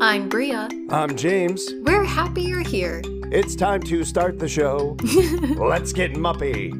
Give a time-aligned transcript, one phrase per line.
[0.00, 0.68] I'm Bria.
[0.90, 1.68] I'm James.
[1.82, 3.02] We're happy you're here.
[3.32, 4.96] It's time to start the show.
[5.56, 6.70] Let's get muppy.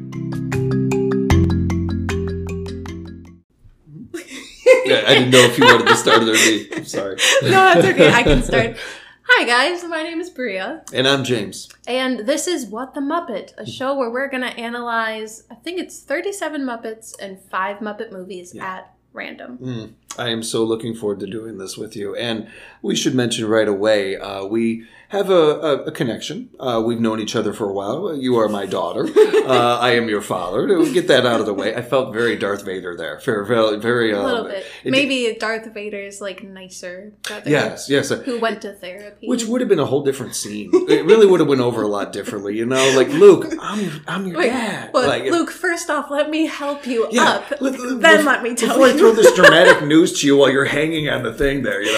[4.85, 6.67] Yeah, I didn't know if you wanted to start it or me.
[6.75, 7.17] I'm sorry.
[7.43, 8.11] No, it's okay.
[8.11, 8.77] I can start.
[9.23, 9.83] Hi, guys.
[9.85, 10.83] My name is Bria.
[10.93, 11.69] And I'm James.
[11.87, 15.79] And this is What the Muppet, a show where we're going to analyze, I think
[15.79, 18.65] it's 37 Muppets and five Muppet movies Yeah.
[18.65, 19.57] at random.
[19.59, 22.15] Mm, I am so looking forward to doing this with you.
[22.15, 22.47] And
[22.81, 26.49] we should mention right away, uh, we have a, a, a connection.
[26.57, 28.15] Uh, we've known each other for a while.
[28.15, 29.03] You are my daughter.
[29.45, 30.67] uh, I am your father.
[30.67, 33.19] To get that out of the way, I felt very Darth Vader there.
[33.19, 34.65] Very, very, very A um, little bit.
[34.85, 37.49] it- Maybe Darth Vader's like nicer brother.
[37.49, 38.09] Yes, yes.
[38.09, 39.27] Who went to therapy.
[39.27, 40.69] Which would have been a whole different scene.
[40.73, 42.93] It really would have went over a lot differently, you know.
[42.95, 44.91] Like Luke, I'm your, I'm your Wait, dad.
[44.93, 47.51] but like, Luke, first off, let me help you Yeah, up.
[47.59, 48.93] let- let- then let me tell Before you.
[48.93, 51.91] I throw this dramatic news to you while you're hanging on the thing there, you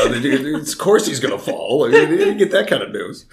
[0.54, 1.86] know, of course he's going to fall.
[1.86, 3.26] I mean, you didn't get that kind of news.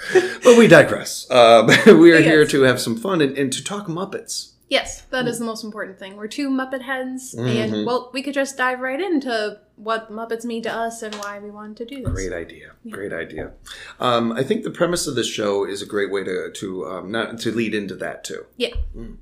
[0.45, 1.31] But we digress.
[1.31, 2.25] Um, we are Yes.
[2.25, 4.53] here to have some fun and, and to talk Muppets.
[4.71, 6.17] Yes, that is the most important thing.
[6.17, 7.57] We're two Muppet heads, Mhm.
[7.75, 11.41] and well, we could just dive right into what Muppets mean to us and why
[11.41, 12.13] we wanted to do this.
[12.13, 12.71] Great idea.
[12.89, 13.51] Great idea.
[13.99, 17.11] Um, I think the premise of this show is a great way to to um,
[17.11, 18.47] not to lead into that too.
[18.59, 18.75] Yeah,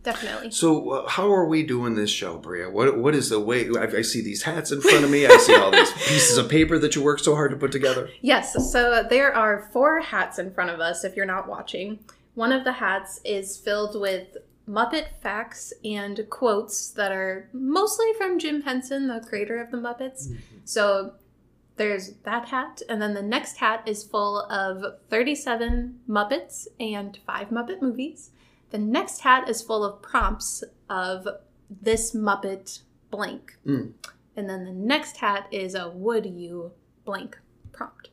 [0.02, 0.50] definitely.
[0.50, 2.68] So, uh, how are we doing this show, Bria?
[2.68, 3.68] What what is the way?
[3.74, 5.24] I, I see these hats in front of me.
[5.26, 8.10] I see all these pieces of paper that you worked so hard to put together.
[8.20, 12.00] Yes, so there are four hats in front of us if you're not watching.
[12.34, 14.36] One of the hats is filled with
[14.68, 20.34] Muppet facts and quotes that are mostly from Jim Henson, the creator of the Muppets.
[20.64, 21.14] So
[21.76, 27.48] there's that hat, and then the next hat is full of 37 Muppets and five
[27.48, 28.30] Muppet movies.
[28.70, 31.26] The next hat is full of prompts of
[31.70, 32.80] this Muppet
[33.10, 33.56] blank.
[33.66, 33.92] Mm.
[34.36, 36.72] And then the next hat is a would you
[37.04, 37.38] blank
[37.72, 38.10] prompt.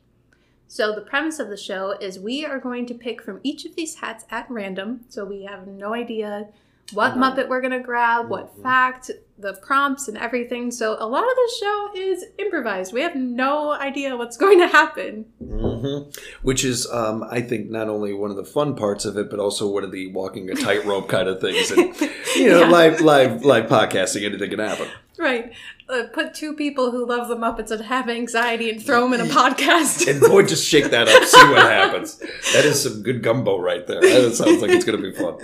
[0.68, 3.76] So the premise of the show is we are going to pick from each of
[3.76, 5.00] these hats at random.
[5.08, 6.48] So we have no idea
[6.92, 7.18] what Mhm.
[7.36, 8.62] Muppet we're gonna grab, what Mhm.
[8.62, 10.70] fact, the prompts and everything.
[10.70, 12.92] So a lot of the show is improvised.
[12.92, 15.24] We have no idea what's going to happen.
[15.40, 16.10] hmm
[16.42, 19.38] Which is, um, I think, not only one of the fun parts of it, but
[19.40, 21.70] also one of the walking a tightrope kind of things.
[21.72, 21.94] And
[22.36, 22.70] you know, Yeah.
[22.70, 24.86] live, live, live podcasting, anything can happen.
[25.18, 25.52] Right.
[25.88, 29.26] Uh, put two people who love the Muppets and have anxiety and throw them in
[29.26, 30.06] a podcast.
[30.10, 32.16] And boy, just shake that up, see what happens.
[32.52, 34.00] That is some good gumbo right there.
[34.00, 35.38] That sounds like it's going to be fun.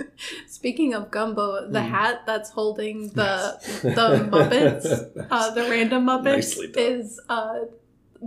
[0.47, 1.89] Speaking of gumbo, the Mm.
[1.89, 7.59] hat that's holding the the Muppets, uh, the random Muppets, is uh,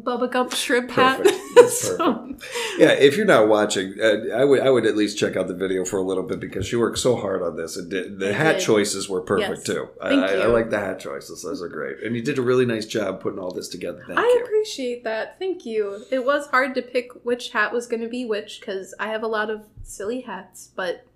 [0.03, 1.31] Bubba Gump shrimp Perfect.
[1.31, 1.41] hat.
[1.55, 2.37] That's So-
[2.79, 5.55] Yeah, if you're not watching, uh, I would I would at least check out the
[5.55, 7.77] video for a little bit because she worked so hard on this.
[7.77, 8.65] And did, the I hat did.
[8.65, 9.63] choices were perfect Yes.
[9.65, 9.89] too.
[10.03, 12.03] I, Thank I, I like the hat choices; those are great.
[12.03, 14.03] And you did a really nice job putting all this together.
[14.07, 14.45] Thank I you.
[14.45, 15.39] appreciate that.
[15.39, 16.05] Thank you.
[16.11, 19.23] It was hard to pick which hat was going to be which because I have
[19.23, 21.07] a lot of silly hats, but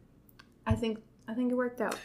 [0.67, 1.99] I think I think it worked out.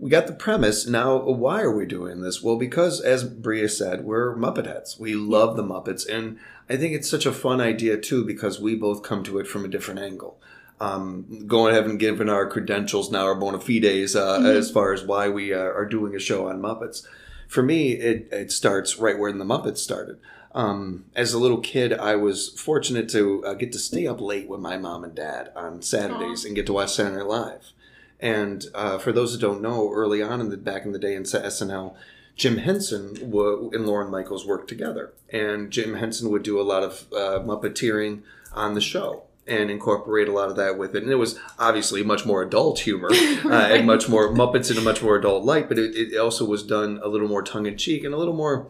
[0.00, 0.86] We got the premise.
[0.86, 2.42] Now, why are we doing this?
[2.42, 4.98] Well, because as Bria said, we're Muppet heads.
[4.98, 6.38] We love the Muppets, and
[6.68, 9.64] I think it's such a fun idea too because we both come to it from
[9.64, 10.40] a different angle.
[10.80, 14.46] Um, going ahead and given our credentials now, our bona fides, uh, Mhm.
[14.56, 17.02] as far as why we uh, are doing a show on Muppets.
[17.48, 20.16] For me, it, it starts right where the Muppets started.
[20.54, 24.48] Um, as a little kid, I was fortunate to uh, get to stay up late
[24.48, 26.46] with my mom and dad on Saturdays Aw.
[26.46, 27.72] and get to watch Saturday Night Live.
[28.20, 31.14] And uh, for those that don't know, early on in the back in the day
[31.14, 31.94] in SNL,
[32.36, 36.82] Jim Henson wo- and Lorne Michaels worked together, and Jim Henson would do a lot
[36.82, 38.22] of uh, Muppeteering
[38.54, 41.02] on the show and incorporate a lot of that with it.
[41.02, 44.80] And it was obviously much more adult humor uh, and much more Muppets in a
[44.80, 47.76] much more adult light, but it, it also was done a little more tongue in
[47.76, 48.68] cheek and a little more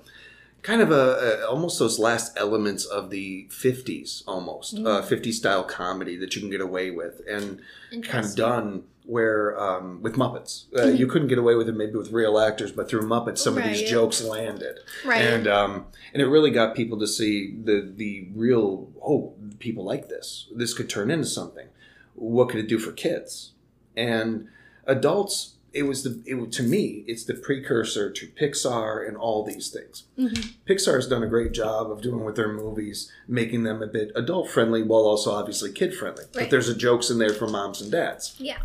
[0.62, 4.86] kind of a, a almost those last elements of the 50s almost Mm.
[4.86, 7.60] uh, 50s style comedy that you can get away with and
[8.02, 8.84] kind of done
[9.14, 10.66] where um, with Muppets.
[10.74, 10.98] Uh, Mhm.
[10.98, 13.64] You couldn't get away with it maybe with real actors, but through Muppets, some of
[13.64, 15.20] these jokes landed, Right.
[15.20, 20.08] and um, and it really got people to see the the real oh people like
[20.08, 20.46] this.
[20.54, 21.66] This could turn into something.
[22.14, 23.52] What could it do for kids
[23.96, 24.46] and
[24.86, 25.54] adults?
[25.72, 30.04] It was the it, to me it's the precursor to Pixar and all these things.
[30.18, 30.54] Mhm.
[30.68, 34.10] Pixar has done a great job of doing with their movies, making them a bit
[34.16, 36.24] adult friendly while also obviously kid friendly.
[36.32, 38.34] But there's a jokes in there for moms and dads.
[38.38, 38.58] Yeah.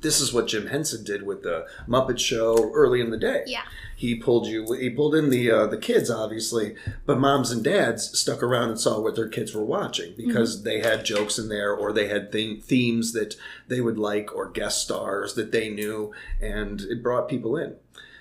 [0.00, 3.44] This is what Jim Henson did with the Muppet Show early in the day.
[3.46, 3.62] Yeah.
[3.94, 4.72] He pulled you.
[4.72, 6.74] He pulled in the uh, the kids, obviously,
[7.04, 10.64] but moms and dads stuck around and saw what their kids were watching because Mm-hmm.
[10.64, 13.36] they had jokes in there, or they had theme, themes that
[13.68, 17.76] they would like, or guest stars that they knew, and it brought people in.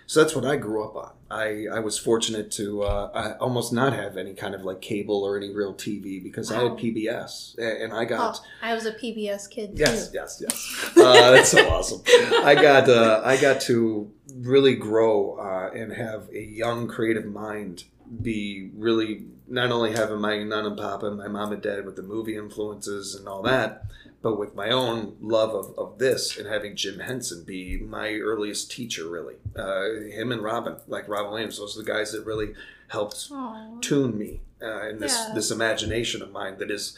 [0.09, 1.11] So that's what I grew up on.
[1.29, 5.23] I, I was fortunate to uh, I almost not have any kind of like cable
[5.23, 8.93] or any real TV because I had PBS and I got Oh, I was a
[8.93, 9.83] PBS kid too.
[9.83, 10.97] Yes, yes, yes.
[10.97, 12.01] Uh, that's so awesome.
[12.43, 17.83] I got uh, I got to really grow uh, and have a young creative mind.
[18.23, 21.95] Be really not only having my nun and papa and my mom and dad with
[21.95, 23.83] the movie influences and all that,
[24.21, 28.71] but with my own love of, of this and having Jim Henson be my earliest
[28.71, 29.07] teacher.
[29.09, 32.53] Really, uh, him and Robin, like Robin Williams, those are the guys that really
[32.89, 33.77] helped Aw.
[33.81, 35.33] tune me uh, in this Yeah.
[35.35, 36.97] this imagination of mine that is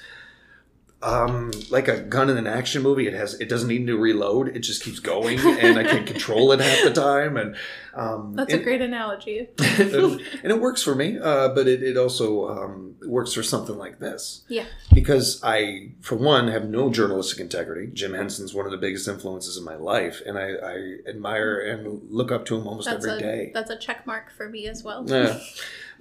[1.03, 4.47] um like a gun in an action movie it has it doesn't need to reload
[4.55, 7.55] it just keeps going and i can control it half the time and
[7.95, 9.49] um That's and, a great analogy.
[9.59, 13.97] and it works for me uh but it, it also um works for something like
[13.99, 14.65] this Yeah.
[14.93, 19.57] because i for one have no journalistic integrity jim henson's one of the biggest influences
[19.57, 23.17] in my life and i i admire and look up to him almost That's every
[23.17, 25.03] a day that's a check mark for me as well.
[25.07, 25.39] yeah.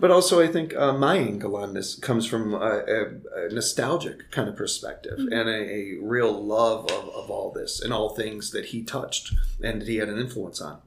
[0.00, 4.30] But also, I think uh, my angle on this comes from a, a, a nostalgic
[4.30, 5.32] kind of perspective Mm-hmm.
[5.32, 9.34] and a, a real love of, of all this and all things that he touched
[9.62, 10.80] and that he had an influence on.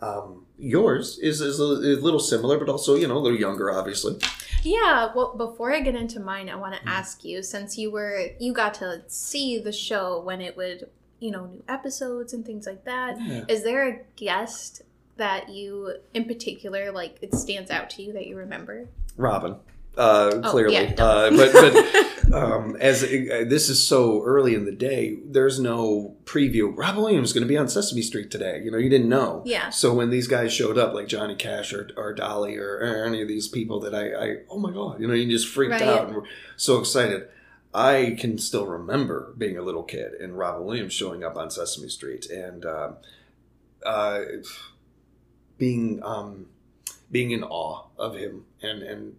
[0.00, 3.38] Um, yours is, is, a, is a little similar, but also, you know, a little
[3.38, 4.18] younger, obviously.
[4.62, 6.60] Yeah, well, before I get into mine, I Mm-hmm.
[6.60, 10.56] want to ask you since you were you got to see the show when it
[10.56, 10.88] would,
[11.20, 13.18] you know, new episodes and things like that.
[13.48, 13.64] Is Yeah.
[13.64, 14.82] there a guest
[15.16, 18.88] that you in particular like it stands out to you that you remember?
[19.16, 19.52] Robin,
[19.96, 20.74] uh, Oh, clearly.
[20.74, 25.60] yeah, uh, but but um, as uh, this is so early in the day, there's
[25.60, 26.76] no preview.
[26.76, 28.60] Robin Williams is going to be on Sesame Street today.
[28.64, 29.42] You know, you didn't know.
[29.46, 29.70] Yeah.
[29.70, 33.22] So when these guys showed up, like Johnny Cash or, or Dolly or, or any
[33.22, 35.82] of these people that I, I, oh my god, you know, you just freaked Right.
[35.82, 36.24] out and were
[36.56, 37.28] so excited.
[37.72, 41.88] I can still remember being a little kid and Robin Williams showing up on Sesame
[41.88, 42.96] Street and um,
[43.84, 44.20] uh,
[45.64, 46.46] being um,
[47.10, 49.16] being in awe of him and and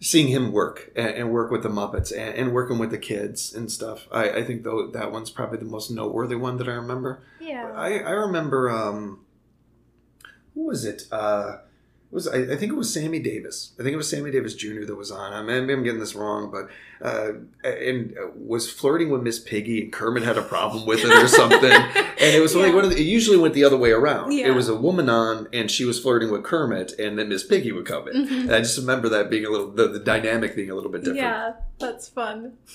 [0.00, 3.54] seeing him work and, and work with the Muppets and, and working with the kids
[3.54, 4.08] and stuff.
[4.10, 7.22] I, I think though that one's probably the most noteworthy one that I remember.
[7.40, 7.70] Yeah.
[7.72, 9.24] I, I remember um
[10.54, 11.02] who was it?
[11.12, 11.63] Uh it
[12.14, 13.72] was I, I think it was Sammy Davis.
[13.78, 14.84] I think it was Sammy Davis Jr.
[14.86, 15.32] that was on.
[15.32, 16.68] I maybe I'm getting this wrong, but
[17.06, 17.32] uh,
[17.68, 21.28] and uh, was flirting with Miss Piggy, and Kermit had a problem with it or
[21.28, 21.70] something.
[21.70, 22.74] and it was like Yeah.
[22.74, 24.32] one of the, it usually went the other way around.
[24.32, 24.46] Yeah.
[24.46, 27.72] It was a woman on, and she was flirting with Kermit, and then Miss Piggy
[27.72, 28.26] would come in.
[28.26, 28.40] Mhm.
[28.44, 31.00] And I just remember that being a little the, the dynamic being a little bit
[31.02, 31.18] different.
[31.18, 32.52] Yeah, that's fun.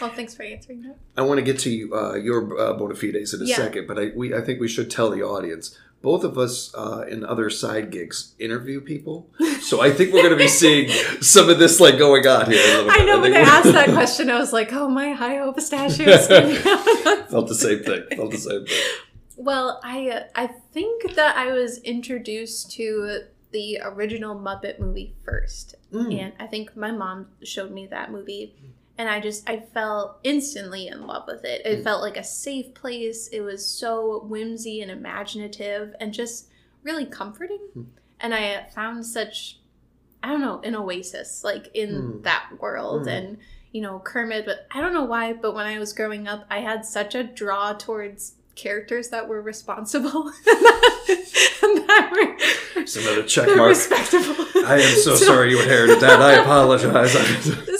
[0.00, 0.96] well, thanks for answering that.
[1.16, 3.56] I want to get to uh, your uh, bona fides in a Yeah.
[3.56, 5.78] second, but I we I think we should tell the audience.
[6.04, 9.30] Both of us uh, in other side gigs interview people,
[9.62, 10.88] so I think we're going to be seeing
[11.20, 12.60] some of this like going on here.
[12.62, 13.06] A little I bit.
[13.06, 16.26] know when think they asked that question, I was like, "Oh, my high hope pistachios."
[17.30, 18.02] Felt the same thing.
[18.16, 18.76] Felt the same thing.
[19.36, 23.22] Well, I I think that I was introduced to
[23.52, 26.20] the original Muppet movie first, Mm.
[26.20, 28.54] and I think my mom showed me that movie,
[28.98, 31.64] and I just I fell instantly in love with it.
[31.66, 31.84] It Mm.
[31.84, 33.28] felt like a safe place.
[33.28, 36.48] It was so whimsy and imaginative, and just
[36.82, 37.60] really comforting.
[37.76, 37.86] Mm.
[38.20, 39.58] And I found such
[40.22, 42.22] I don't know an oasis like in Mm.
[42.22, 43.10] that world, Mm.
[43.18, 43.38] and
[43.72, 44.46] you know Kermit.
[44.46, 47.22] But I don't know why, but when I was growing up, I had such a
[47.24, 53.70] draw towards characters that were responsible and that were It's another check mark.
[53.70, 54.46] respectable.
[54.64, 56.22] I am so sorry you inherited that.
[56.22, 57.12] I apologize.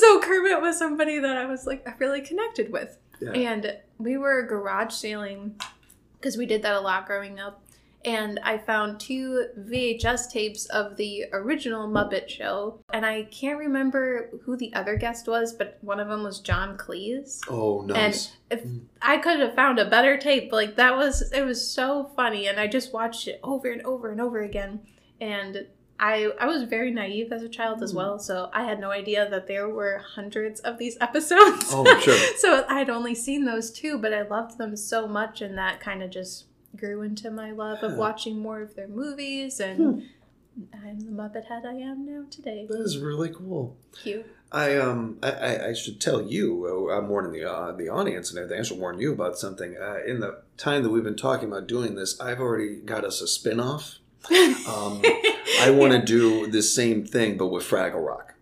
[0.00, 0.18] So
[0.54, 3.32] Kermit was somebody that I was like I really connected with, Yeah.
[3.32, 5.60] and we were garage sailing
[6.18, 7.60] because we did that a lot growing up.
[8.06, 14.28] And I found two VHS tapes of the original Muppet Show, and I can't remember
[14.42, 17.40] who the other guest was, but one of them was John Cleese.
[17.48, 18.32] oh, nice.
[18.50, 18.78] And if hmm.
[19.00, 22.60] I could have found a better tape, like that was it was so funny, and
[22.60, 24.80] I just watched it over and over and over again.
[25.18, 25.66] And
[25.98, 29.28] I I was very naive as a child as well, so I had no idea
[29.30, 31.66] that there were hundreds of these episodes.
[31.70, 32.18] Oh, sure.
[32.38, 36.02] so I'd only seen those two, but I loved them so much, and that kind
[36.02, 36.46] of just
[36.76, 40.02] grew into my love of watching more of their movies, and
[40.72, 42.66] I'm the Muppet head I am now today.
[42.68, 43.76] that is really cool.
[44.02, 44.26] Cute.
[44.52, 48.30] I um I, I, I should tell you uh, I'm warning the uh, the audience
[48.30, 48.60] and everything.
[48.60, 49.76] I should warn you about something.
[49.76, 53.20] Uh, in the time that we've been talking about doing this, I've already got us
[53.20, 53.98] a spin off.
[54.66, 55.02] Um,
[55.60, 58.34] I want to do the same thing, but with Fraggle Rock.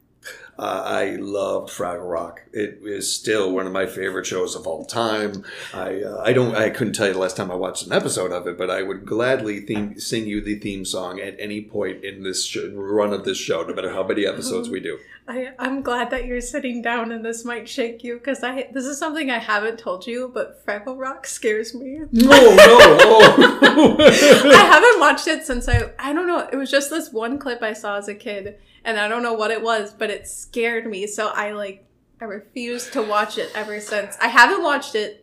[0.59, 2.43] Uh, I loved Fraggle Rock.
[2.53, 5.45] It is still one of my favorite shows of all time.
[5.73, 8.31] I uh, I don't I couldn't tell you the last time I watched an episode
[8.33, 12.05] of it, but I would gladly theme, sing you the theme song at any point
[12.05, 14.99] in this sh- run of this show, no matter how many episodes we do.
[15.29, 18.85] I, I'm glad that you're sitting down and this might shake you because I this
[18.85, 22.01] is something I haven't told you, but Fraggle Rock scares me.
[22.11, 23.97] No, no, oh.
[24.53, 26.49] I haven't watched it since I I don't know.
[26.53, 29.35] It was just this one clip I saw as a kid, and I don't know
[29.35, 31.07] what it was, but it scared me.
[31.07, 31.87] So I like
[32.21, 34.17] I refused to watch it ever since.
[34.21, 35.22] I haven't watched it,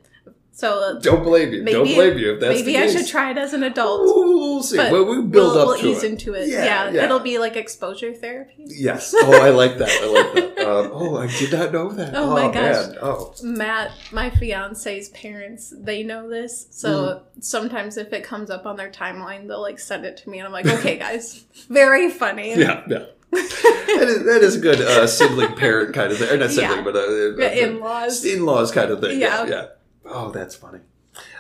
[0.60, 1.64] so uh, don't blame you.
[1.66, 4.02] don't maybe blame you if that's maybe I should try it as an adult.
[4.02, 4.76] We'll, we'll see.
[4.78, 6.12] But We'll, we'll build we'll, up we'll to ease it.
[6.12, 6.50] into it.
[6.50, 7.04] Yeah, Yeah, yeah.
[7.06, 8.64] it'll be like exposure therapy.
[8.68, 9.14] Yes.
[9.16, 9.90] Oh, I like that.
[9.90, 10.50] I like that.
[10.70, 12.14] Um, oh, I did not know that.
[12.14, 12.88] Oh my gosh.
[12.90, 12.96] man.
[13.02, 16.68] Oh, Matt, my fiance's parents, they know this.
[16.70, 16.90] So
[17.38, 17.44] Mm.
[17.44, 20.46] sometimes if it comes up on their timeline, they'll like send it to me and
[20.46, 22.50] I'm like, okay, guys, very funny.
[22.52, 23.06] yeah, yeah.
[23.32, 26.30] that, is, that is a good uh, sibling parent kind of thing.
[26.30, 26.84] Or not sibling, Yeah.
[26.84, 28.26] but uh, uh, In laws.
[28.26, 29.20] in laws kind of thing.
[29.20, 29.46] Yeah.
[29.48, 29.66] Yeah.
[30.10, 30.16] Yeah.
[30.16, 30.80] Oh, that's funny.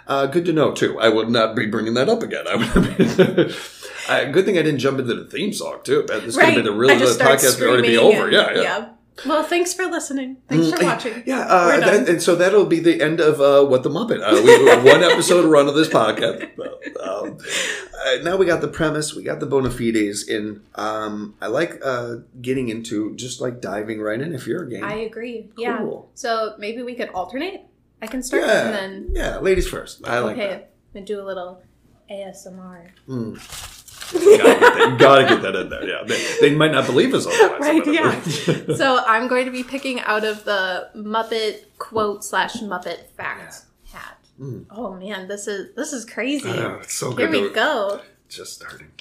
[0.07, 0.99] Uh, good to know too.
[0.99, 2.45] I would not be bringing that up again.
[2.47, 3.55] I would.
[4.09, 6.03] I, good thing I didn't jump into the theme song too.
[6.07, 8.23] This could have been a really I just the podcast would already be over.
[8.25, 8.89] and- yeah, yeah.
[9.25, 10.37] Well, thanks for listening.
[10.47, 11.23] Thanks for Mm, watching.
[11.25, 14.21] Yeah, uh, that, and so that'll be the end of uh, what the Muppet.
[14.23, 16.49] Uh, we one episode run of this podcast.
[16.99, 21.47] Um, uh, now we got the premise, we got the bona fides, and um, I
[21.47, 24.33] like uh, getting into just like diving right in.
[24.33, 25.49] If you're a game, I agree.
[25.57, 25.85] Yeah.
[26.15, 27.63] So maybe we could alternate.
[28.01, 30.07] I can start yeah, and then yeah, ladies first.
[30.07, 30.71] I like okay, that.
[30.95, 31.61] and do a little
[32.09, 32.89] ASMR.
[33.07, 33.75] Mm.
[34.13, 34.89] You gotta, get that.
[34.91, 35.87] you gotta get that in there.
[35.87, 37.59] Yeah, they, they might not believe us otherwise.
[37.59, 38.75] Right, yeah.
[38.75, 44.17] so I'm going to be picking out of the Muppet quote slash Muppet fact hat.
[44.39, 44.65] Mm.
[44.71, 46.49] Oh man, this is this is crazy.
[46.49, 48.01] I know, it's so Here we go.
[48.29, 48.91] Just starting.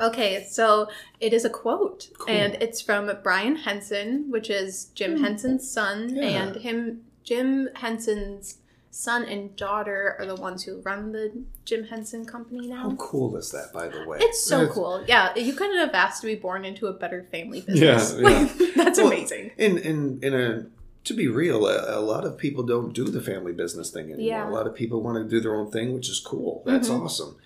[0.00, 0.88] Okay, so
[1.20, 2.34] it is a quote, Cool.
[2.34, 5.24] and it's from Brian Henson, which is Jim hmm.
[5.24, 6.10] Henson's son.
[6.14, 6.24] Yeah.
[6.24, 7.02] and him.
[7.24, 8.58] Jim Henson's
[8.90, 11.32] son and daughter are the ones who run the
[11.64, 12.90] Jim Henson Company now.
[12.90, 14.18] How cool is that, by the way?
[14.20, 15.02] It's so That's- cool.
[15.06, 18.14] Yeah, you couldn't have asked to be born into a better family business.
[18.18, 18.22] yeah.
[18.58, 19.52] Like, that's Well, amazing.
[19.56, 20.66] In in in a
[21.04, 24.20] to be real, a, a lot of people don't do the family business thing anymore.
[24.26, 24.48] Yeah.
[24.48, 26.62] A lot of people want to do their own thing, which is cool.
[26.66, 27.00] That's Mhm.
[27.04, 27.36] awesome.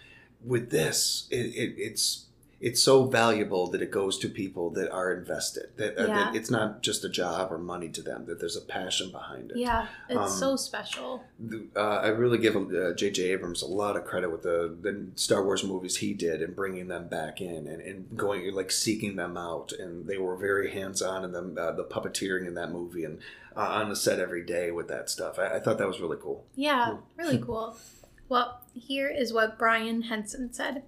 [0.45, 2.26] With this, it, it, it's
[2.59, 5.67] it's so valuable that it goes to people that are invested.
[5.77, 6.15] That, uh, Yeah.
[6.25, 8.25] that it's not just a job or money to them.
[8.27, 9.59] That there's a passion behind it.
[9.59, 11.23] Yeah, it's Um, so special.
[11.39, 13.25] The- Uh, I really give uh, J.J.
[13.33, 16.89] Abrams a lot of credit with the, the Star Wars movies he did and bringing
[16.89, 19.73] them back in and, and going like seeking them out.
[19.73, 23.19] And they were very hands on in the uh, the puppeteering in that movie and
[23.55, 25.39] uh, on the set every day with that stuff.
[25.39, 26.47] I, I thought that was really cool.
[26.55, 27.77] Yeah, really cool.
[28.29, 30.83] Well, here is what Brian Henson said.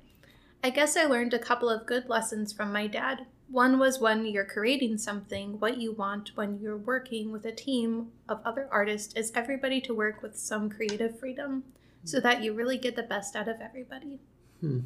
[0.63, 3.27] I guess I learned a couple of good lessons from my dad.
[3.49, 8.09] One was when you're creating something, what you want when you're working with a team
[8.29, 11.65] of other artists is everybody to work with some creative freedom
[12.05, 14.19] so that you really get the best out of everybody.
[14.61, 14.81] Hmm.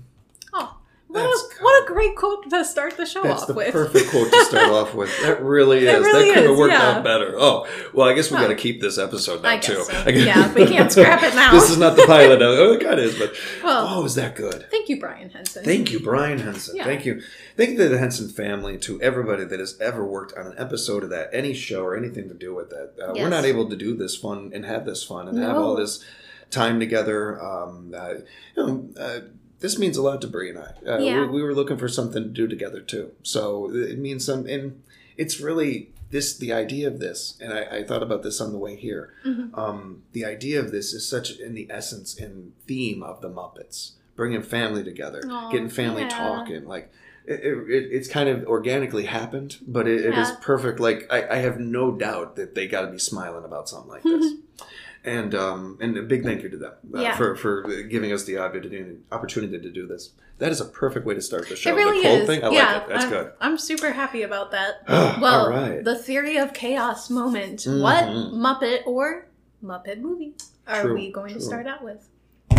[0.52, 0.78] Oh,
[1.12, 3.72] what a, what a great quote to start the show That's off the with.
[3.72, 5.10] perfect quote to start off with.
[5.22, 5.94] That really is.
[5.94, 6.90] It really that could have worked yeah.
[6.90, 7.34] out better.
[7.38, 8.44] Oh, well, I guess we Huh.
[8.44, 9.82] got to keep this episode now I guess too.
[9.84, 9.92] so.
[10.06, 11.52] I guess- Yeah, we can't scrap it now.
[11.52, 12.40] this is not the pilot.
[12.42, 14.66] Oh, it kind of is, but Well- oh, is that good?
[14.70, 15.64] Thank you, Brian Henson.
[15.64, 16.76] Thank you, Brian Henson.
[16.76, 16.84] Yeah.
[16.84, 17.22] Thank you.
[17.56, 21.04] Thank you to the Henson family, to everybody that has ever worked on an episode
[21.04, 22.94] of that, any show or anything to do with that.
[23.02, 25.76] Uh, We're not able to do this fun and have this fun and have all
[25.76, 26.02] this
[26.50, 27.40] time together.
[27.42, 28.14] Um, uh,
[28.56, 29.20] you know, uh,
[29.62, 30.74] this means a lot to Brie and I.
[30.86, 31.20] Uh, Yeah.
[31.20, 34.46] we, we were looking for something to do together too, so it means some.
[34.46, 34.82] And
[35.16, 38.58] it's really this the idea of this, and I, I thought about this on the
[38.58, 39.14] way here.
[39.24, 39.56] Mhm.
[39.56, 43.92] Um, the idea of this is such in the essence and theme of the Muppets,
[44.16, 46.08] bringing family together, Aw, getting family yeah.
[46.10, 46.92] talking, like.
[47.24, 50.80] It, it, it's kind of organically happened, but it, it is perfect.
[50.80, 54.02] Like I, I have no doubt that they got to be smiling about something like
[54.02, 54.32] this,
[55.04, 57.16] and um, and a big thank you to them uh, Yeah.
[57.16, 60.10] for for giving us the opportunity opportunity to do this.
[60.38, 61.70] That is a perfect way to start the show.
[61.70, 62.26] It really the quote is.
[62.26, 62.88] thing, I yeah, like it.
[62.88, 63.32] That's I'm, good.
[63.40, 64.82] I'm super happy about that.
[65.20, 65.84] Well, right.
[65.84, 67.64] the theory of chaos moment.
[67.66, 68.34] What Mhm.
[68.34, 69.26] Muppet or
[69.62, 70.34] Muppet movie
[70.66, 72.08] are True, we going to start out with?
[72.50, 72.56] All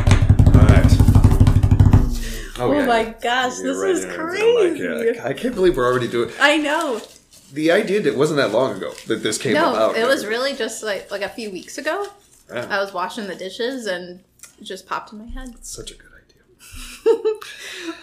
[0.54, 0.86] right.
[2.60, 3.14] Oh yeah, my yeah.
[3.22, 5.16] gosh, You're this right is like, crazy.
[5.16, 6.30] yeah, I can't believe we're already doing.
[6.40, 7.02] I know.
[7.52, 9.96] The idea that it wasn't that long ago that this came No, about.
[9.98, 12.08] it was really just like like a few weeks ago.
[12.50, 14.22] Yeah, I was washing the dishes and
[14.60, 15.56] it just popped in my head.
[15.66, 16.42] such a good idea.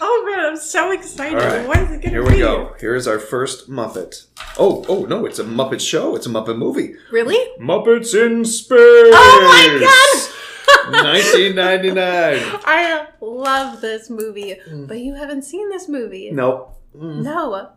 [0.01, 1.39] oh man, I'm so excited.
[1.39, 2.33] All right, What is it gonna here be?
[2.35, 2.75] we go.
[2.79, 4.25] Here is our first Muppet.
[4.57, 6.15] Oh, oh no, it's a Muppet show.
[6.15, 6.95] It's a Muppet movie.
[7.11, 7.37] Really?
[7.59, 8.77] Muppets in Space.
[8.79, 10.27] Oh my god!
[10.91, 12.59] 1999.
[12.65, 14.87] I love this movie, Mm.
[14.87, 16.31] but you haven't seen this movie.
[16.31, 16.77] Nope.
[16.95, 17.23] Mm.
[17.23, 17.69] No.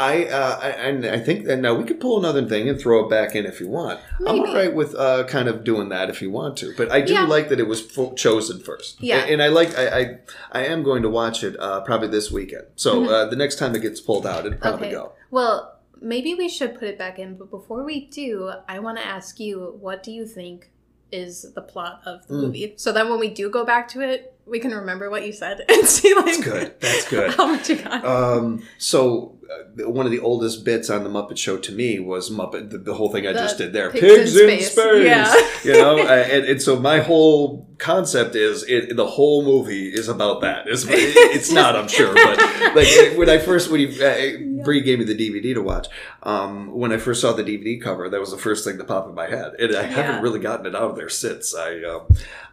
[0.00, 3.04] I, uh, I and I think that now we could pull another thing and throw
[3.04, 4.00] it back in if you want.
[4.26, 7.00] I'm all right with uh, kind of doing that if you want to, but I
[7.00, 7.26] do Yeah.
[7.26, 7.86] like that it was
[8.16, 9.00] chosen first.
[9.00, 9.18] Yeah.
[9.18, 10.18] and, and I like I, I
[10.50, 12.64] I am going to watch it uh, probably this weekend.
[12.74, 14.96] So uh, the next time it gets pulled out, it'll probably Mm-hmm.
[14.96, 15.06] Okay.
[15.10, 15.12] go.
[15.30, 19.06] Well, maybe we should put it back in, but before we do, I want to
[19.06, 20.70] ask you what do you think
[21.12, 22.40] is the plot of the Mm.
[22.42, 22.74] movie?
[22.76, 25.64] So then when we do go back to it, we can remember what you said
[25.68, 26.80] and see like That's good.
[26.80, 27.34] That's good.
[27.36, 28.04] how much you got.
[28.04, 29.38] Um, so
[29.80, 32.70] uh, one of the oldest bits on the Muppet Show to me was Muppet.
[32.70, 34.76] The, the whole thing I The just did there, pigs in space.
[34.76, 35.34] Yeah.
[35.64, 40.40] you know, and, and so my whole concept is it, the whole movie is about
[40.42, 40.66] that.
[40.66, 42.38] It's, it's not, I'm sure, but
[42.74, 45.88] like when I first when you uh, Bree gave me the DVD to watch,
[46.22, 49.08] um, when I first saw the DVD cover, that was the first thing that popped
[49.08, 49.86] in my head, and I Yeah.
[49.88, 51.54] haven't really gotten it out of there since.
[51.54, 52.02] I um,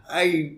[0.08, 0.52] I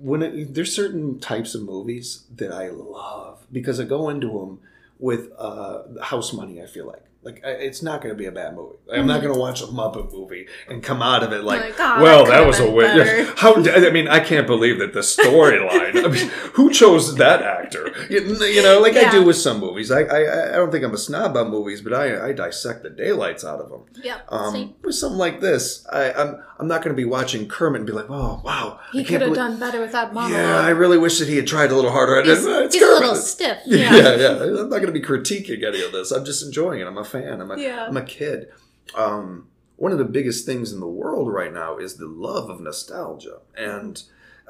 [0.00, 4.60] when it, there's certain types of movies that I love because I go into them
[4.98, 6.62] with uh, house money.
[6.62, 8.76] I feel like like I, it's not going to be a bad movie.
[8.92, 11.74] I'm not going to watch a Muppet movie and come out of it like, Like,
[11.80, 12.96] "Oh, well, that that was a win.
[12.96, 16.04] better." How I mean, I can't believe that the storyline.
[16.04, 17.92] I mean, who chose that actor?
[18.08, 19.90] You, you know, like I do with some movies.
[19.90, 22.90] I, I I don't think I'm a snob on movies, but I I dissect the
[22.90, 23.82] daylights out of them.
[24.02, 24.24] yep.
[24.28, 27.86] Um, with something like this, I, I'm I'm not going to be watching Kermit and
[27.86, 30.40] be like, oh wow, He could have done better with that monologue.
[30.40, 32.22] Yeah, I really wish that he had tried a little harder.
[32.22, 33.58] he's, It's he's a little stiff.
[33.66, 33.94] Yeah.
[33.96, 34.14] Yeah.
[34.16, 36.10] yeah, I'm not going to be critiquing any of this.
[36.12, 36.86] I'm just enjoying it.
[36.86, 37.15] I'm a fan.
[37.24, 37.86] I'm a, Yeah.
[37.86, 38.48] am a kid.
[38.94, 42.60] Um, one of the biggest things in the world right now is the love of
[42.60, 44.02] nostalgia, and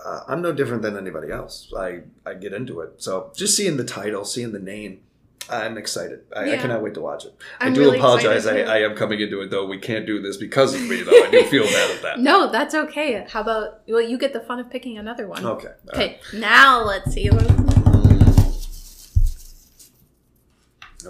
[0.04, 1.72] uh, I'm no different than anybody else.
[1.76, 3.02] I I get into it.
[3.02, 5.00] So just seeing the title, seeing the name.
[5.48, 6.22] I'm excited.
[6.34, 7.32] I, I cannot wait to watch it.
[7.60, 8.48] i I'm do really apologize.
[8.48, 8.62] I.
[8.62, 9.64] I am coming into it though.
[9.64, 11.12] We can't do this because of me though.
[11.24, 12.18] I do feel bad at that.
[12.26, 13.24] No, that's okay.
[13.28, 15.44] How about well, you get the fun of picking another one.
[15.46, 15.68] Okay.
[15.68, 15.94] all right.
[15.94, 17.30] Okay, now let's see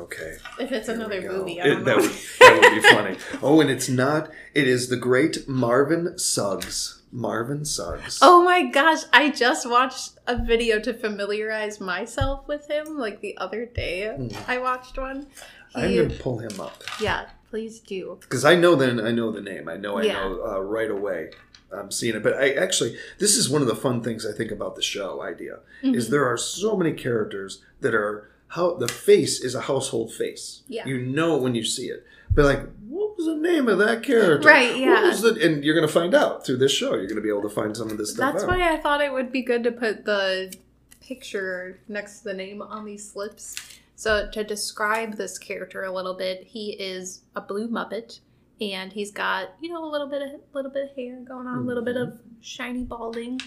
[0.05, 1.61] if it's Here another movie.
[1.61, 2.03] I It- don't that, know.
[2.03, 3.17] would, that would be funny.
[3.43, 4.31] Oh, and it's not.
[4.55, 7.03] It is the great Marvin Suggs.
[7.13, 8.19] Marvin Suggs.
[8.21, 13.37] Oh my gosh, I just watched a video to familiarize myself with him like the
[13.39, 14.29] other day.
[14.47, 15.29] I watched one.
[15.75, 15.81] Hmm.
[15.81, 18.19] I'm gonna pull him up yeah, please do.
[18.21, 19.69] because I know then I know the name.
[19.69, 20.13] I know I Yeah.
[20.15, 21.31] know uh, right away.
[21.73, 24.51] I'm seeing it, but I actually this is one of the fun things I think
[24.51, 25.95] about the show idea Mm-hmm.
[25.95, 30.63] is there are so many characters that are how the face is a household face.
[30.69, 30.87] Yeah.
[30.87, 34.47] you know when you see it, but like what was the name of that character?
[34.47, 35.03] Right, What yeah.
[35.09, 36.95] was the- and you're gonna find out through this show.
[36.95, 38.33] You're gonna be able to find some of this stuff.
[38.33, 38.51] That's out.
[38.51, 40.55] why I thought it would be good to put the
[41.01, 43.57] picture next to the name on these slips.
[43.95, 48.21] So to describe this character a little bit, he is a blue Muppet,
[48.61, 51.59] and he's got you know a little bit of little bit of hair going on,
[51.59, 52.41] a little bit of mm-hmm.
[52.41, 53.41] shiny balding,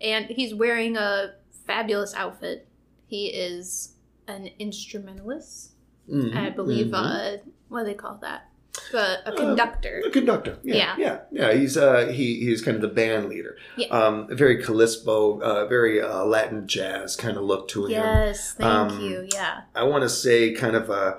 [0.00, 1.34] and he's wearing a
[1.66, 2.66] fabulous outfit.
[3.06, 3.94] He is
[4.30, 5.72] an instrumentalist,
[6.08, 6.86] Mhm, I believe.
[6.88, 6.94] mhm.
[6.94, 8.46] Uh, what do they call that?
[8.92, 10.02] The, a conductor.
[10.06, 10.58] A conductor.
[10.62, 10.94] Yeah, Yeah.
[10.98, 11.52] yeah, yeah.
[11.58, 13.56] He's uh, he he's kind of the band leader.
[13.76, 13.88] Yeah.
[13.88, 17.90] Um, very Callisto, uh, very uh, Latin jazz kind of look to him.
[17.92, 19.28] yes, thank Um, you.
[19.32, 19.62] Yeah.
[19.74, 21.14] I want to say kind of uh,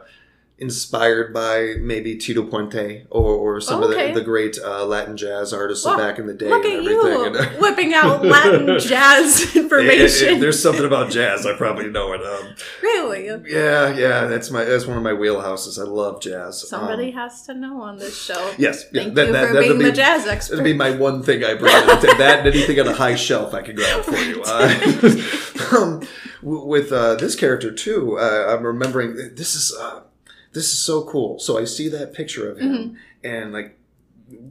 [0.61, 4.09] inspired by maybe Tito Puente or, or some Okay.
[4.09, 6.49] of the, the great uh, Latin jazz artists Well, of back in the day.
[6.49, 10.39] Look and at you whipping out Latin jazz if- if information.
[10.39, 12.21] there's something about jazz, I probably know it.
[12.23, 13.25] Um, really?
[13.51, 15.79] yeah, yeah, that's my that's one of my wheelhouses.
[15.79, 16.67] I love jazz.
[16.69, 18.53] Somebody Um, has to know on this show.
[18.57, 20.57] yes, yeah, Thank that- you that- for that'll being be- the jazz expert.
[20.57, 21.71] That'd be my one thing I bring.
[21.73, 24.43] that and anything on a high shelf I could grab for you.
[24.45, 26.07] Uh, um,
[26.43, 30.01] with uh, this character too, uh, I'm remembering this is uh,
[30.53, 31.39] this is so cool.
[31.39, 32.95] So I see that picture of him Mm-hmm.
[33.23, 33.77] and like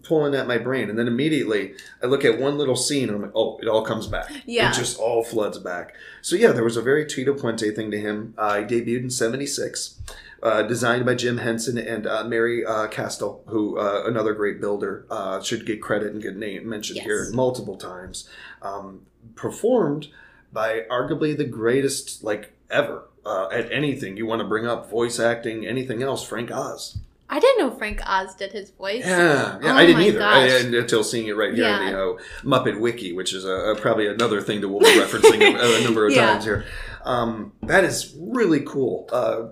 [0.03, 3.23] pulling at my brain, and then immediately I look at one little scene and I'm
[3.23, 4.31] like, oh, it all comes back.
[4.45, 4.71] Yeah.
[4.71, 5.95] it just all floods back.
[6.23, 8.35] So yeah, there was a very Tito Puente thing to him.
[8.37, 10.01] Uh, he debuted in '76.
[10.43, 15.05] Uh, designed by Jim Henson and uh, Mary uh, Castle, who uh, another great builder
[15.11, 17.05] uh, should get credit and get name mentioned Yes.
[17.05, 18.27] here multiple times.
[18.63, 19.03] Um,
[19.35, 20.09] performed
[20.51, 25.19] by arguably the greatest like ever uh, at anything you want to bring up, voice
[25.21, 26.27] acting, anything else.
[26.27, 26.99] Frank Oz.
[27.33, 29.07] I didn't know Frank Oz did his voice.
[29.07, 30.47] Yeah, yeah, Oh I didn't either I,
[30.79, 31.91] until seeing it right here in Yeah.
[31.93, 35.81] the uh, Muppet Wiki, which is uh, probably another thing that we'll be referencing a,
[35.81, 36.33] a number of Yeah.
[36.33, 36.65] times here.
[37.05, 39.09] Um, that is really cool.
[39.13, 39.49] Uh,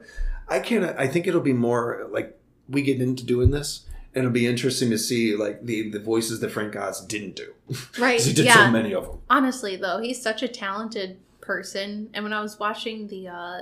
[0.48, 0.84] I can't.
[0.98, 2.36] I think it'll be more like
[2.68, 6.40] we get into doing this, and it'll be interesting to see like the the voices
[6.40, 7.54] that Frank Oz didn't do.
[7.98, 8.20] Right.
[8.20, 9.18] he did so many of them.
[9.30, 12.10] Honestly, though, he's such a talented person.
[12.12, 13.58] And when I was watching the uh,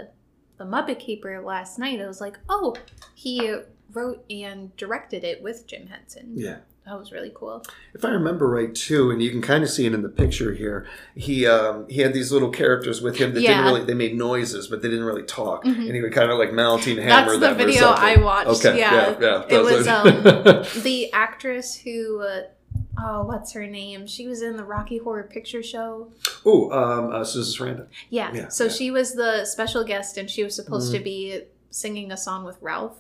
[0.59, 2.75] the Muppet Keeper last night, I was like, oh,
[3.15, 3.55] he
[3.93, 6.33] wrote and directed it with Jim Henson.
[6.35, 6.57] Yeah.
[6.85, 7.65] that was really cool.
[7.95, 10.53] If I remember right, too, and you can kind of see it in the picture
[10.53, 13.51] here, he um, he had these little characters with him that Yeah.
[13.51, 13.63] Mm-hmm.
[13.63, 16.39] didn't really they made noises, but they didn't really talk, and he would kind of
[16.39, 17.91] like Maltine hammer That's the video.
[17.91, 18.67] I watched.
[18.67, 19.57] Okay, yeah, yeah, yeah.
[19.57, 22.21] It was um, the actress who.
[22.21, 22.43] Uh,
[22.99, 24.07] oh, what's her name?
[24.07, 26.11] She was in the Rocky Horror Picture Show.
[26.45, 27.87] Oh, um, uh, Susan Sarandon.
[28.11, 28.33] Yeah.
[28.35, 28.71] Yeah, so yeah.
[28.71, 30.99] she was the special guest, and she was supposed Mm.
[30.99, 32.99] to be singing a song with Ralph,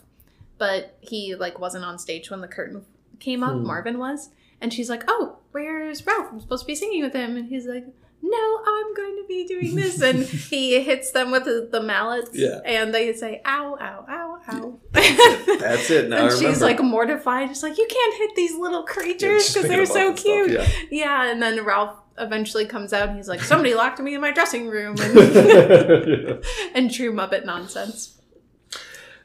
[0.59, 2.85] but he like wasn't on stage when the curtain
[3.21, 3.55] came up.
[3.55, 3.67] Hmm.
[3.67, 4.31] Marvin was,
[4.61, 6.29] and she's like, "Oh, where's Ralph?
[6.33, 7.87] I'm supposed to be singing with him," and he's like.
[8.23, 12.61] No, I'm going to be doing this, and he hits them with the, mallets, Yeah.
[12.65, 16.09] and they say, "Ow, ow, ow, ow." That's it.
[16.09, 19.69] Now I and she's like mortified, just like you can't hit these little creatures because
[19.69, 20.51] thinking they're so cute.
[20.51, 21.31] Yeah, yeah.
[21.31, 24.69] and then Ralph eventually comes out and he's like, "Somebody locked me in my dressing
[24.69, 26.35] room," and, yeah.
[26.75, 28.15] and true Muppet nonsense.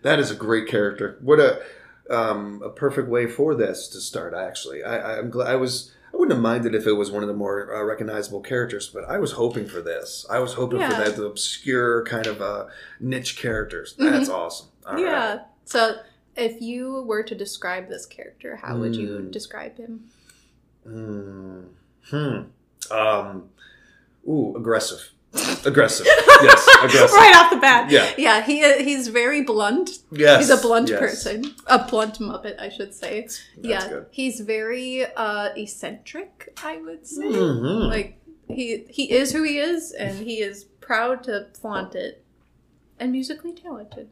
[0.04, 1.18] That is a great character.
[1.22, 1.62] What a
[2.10, 4.34] um, a perfect way for this to start.
[4.34, 5.52] Actually, I, I'm glad.
[5.52, 5.92] I was.
[6.14, 9.06] I wouldn't have minded if it was one of the more uh, recognizable characters, but
[9.06, 10.26] I was hoping for this.
[10.30, 12.66] I was hoping for that the obscure kind of uh,
[13.00, 13.96] niche characters.
[13.98, 14.12] Mhm.
[14.12, 14.68] That's awesome.
[14.86, 15.04] All right.
[15.04, 15.40] yeah.
[15.66, 15.98] So,
[16.36, 19.32] if you were to describe this character, how would you Mm.
[19.32, 20.10] describe him?
[20.84, 21.62] Hmm.
[22.10, 22.42] Hmm.
[22.92, 23.50] Um.
[24.28, 25.12] Ooh, aggressive.
[25.66, 26.06] Aggressive.
[26.08, 27.12] yes, aggressive.
[27.16, 27.90] right off the bat.
[27.90, 28.12] Yeah.
[28.18, 28.42] Yeah.
[28.42, 30.00] He he's very blunt.
[30.12, 30.42] Yes.
[30.42, 31.00] He's a blunt yes.
[31.00, 31.56] person.
[31.68, 33.22] A blunt Muppet, I should say.
[33.22, 33.88] That's yeah.
[33.88, 34.06] good.
[34.12, 37.24] He's very uh eccentric, I would say.
[37.24, 37.90] Mhm.
[37.90, 42.26] Like he he is who he is, and he is proud to flaunt it,
[43.00, 44.10] and musically talented.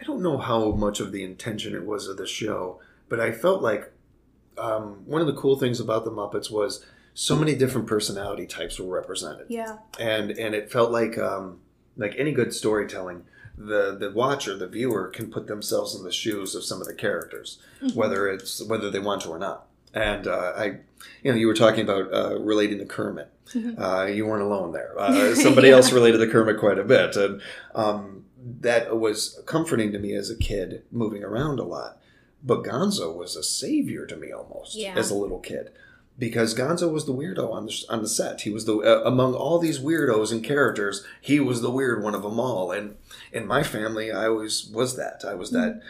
[0.00, 3.32] I don't know how much of the intention it was of the show, but I
[3.32, 3.92] felt like
[4.58, 6.84] um, one of the cool things about the Muppets was
[7.18, 9.78] so many different personality types were represented, Yeah.
[9.98, 11.60] and and it felt like um,
[11.96, 13.24] like any good storytelling,
[13.56, 16.94] the the watcher, the viewer, can put themselves in the shoes of some of the
[16.94, 17.58] characters,
[17.94, 19.66] whether it's whether they want to or not.
[19.94, 20.64] And uh, I,
[21.22, 23.30] you know, you were talking about uh, relating to Kermit.
[23.54, 23.78] Mhm.
[23.80, 24.92] Uh, you weren't alone there.
[24.98, 25.76] Uh, somebody Yeah.
[25.76, 27.40] else related to Kermit quite a bit, and
[27.74, 28.24] um,
[28.60, 31.98] that was comforting to me as a kid, moving around a lot.
[32.44, 34.94] But Gonzo was a savior to me almost Yeah.
[34.98, 35.70] as a little kid,
[36.18, 38.42] because Gonzo was the weirdo on the on the set.
[38.42, 42.14] He was the uh, among all these weirdos and characters, he was the weird one
[42.14, 42.72] of them all.
[42.72, 42.96] And
[43.32, 45.24] in my family, I always was that.
[45.26, 45.82] I was that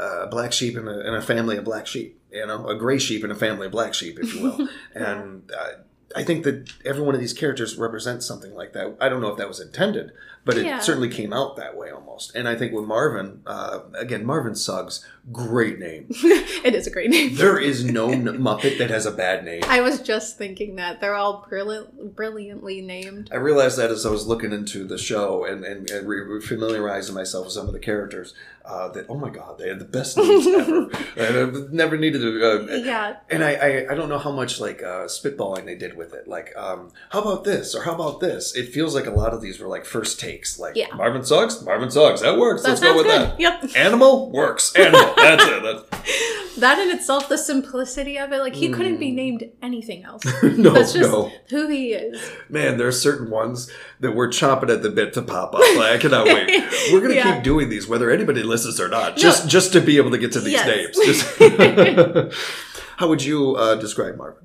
[0.00, 2.20] uh, black sheep in a, in a family of black sheep.
[2.30, 4.68] You know, a gray sheep in a family of black sheep, if you will.
[4.94, 5.68] and uh,
[6.16, 8.96] I think that every one of these characters represents something like that.
[9.00, 10.12] I don't know if that was intended,
[10.44, 10.78] but it Yeah.
[10.80, 12.34] certainly came out that way almost.
[12.34, 16.06] And I think with Marvin, uh, again, Marvin Suggs, great name.
[16.10, 17.34] it is a great name.
[17.36, 19.62] There is no Muppet that has a bad name.
[19.66, 23.28] I was just thinking that they're all brilliant, brilliantly named.
[23.30, 27.14] I realized that as I was looking into the show and, and, and re- familiarizing
[27.14, 28.32] myself with some of the characters,
[28.68, 30.90] uh, that, oh my God, they had the best names ever.
[31.16, 32.28] and I've never needed to.
[32.72, 35.96] Uh, Yeah, and I, I, I don't know how much like uh, spitballing they did
[35.96, 36.28] with it.
[36.28, 38.54] Like, um, how about this or how about this?
[38.54, 40.58] It feels like a lot of these were like first takes.
[40.58, 40.94] Like Yeah.
[40.94, 42.62] Marvin Suggs, Marvin Suggs, that works.
[42.62, 43.20] that Let's go with good.
[43.30, 43.40] that.
[43.40, 43.76] Yep.
[43.76, 44.74] Animal works.
[44.76, 45.14] Animal.
[45.16, 45.62] That's it.
[45.62, 49.14] That's, That in itself, the simplicity of it, like he couldn't be Mm.
[49.14, 50.24] named anything else.
[50.42, 52.20] no, That's just no, who he is.
[52.48, 52.78] man.
[52.78, 55.60] There are certain ones that we're chomping at the bit to pop up.
[55.60, 56.48] Like, I cannot wait.
[56.92, 57.32] We're gonna Yeah.
[57.36, 60.32] keep doing these, whether anybody listens or not, just just to be able to get
[60.32, 60.96] to these Yes.
[61.38, 62.34] names.
[62.96, 64.44] How would you uh, describe Marvin?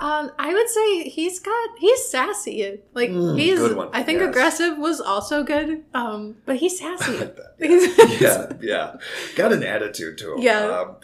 [0.00, 2.80] Um, I would say he's got he's sassy.
[2.94, 3.60] Like Mm, he's.
[3.92, 4.28] I think Yes.
[4.28, 5.84] aggressive was also good.
[5.94, 7.16] Um, but he's sassy.
[7.18, 7.54] that.
[7.60, 8.96] He's- yeah, yeah.
[9.36, 10.38] Got an attitude to him.
[10.40, 10.66] Yeah.
[10.80, 10.96] Um,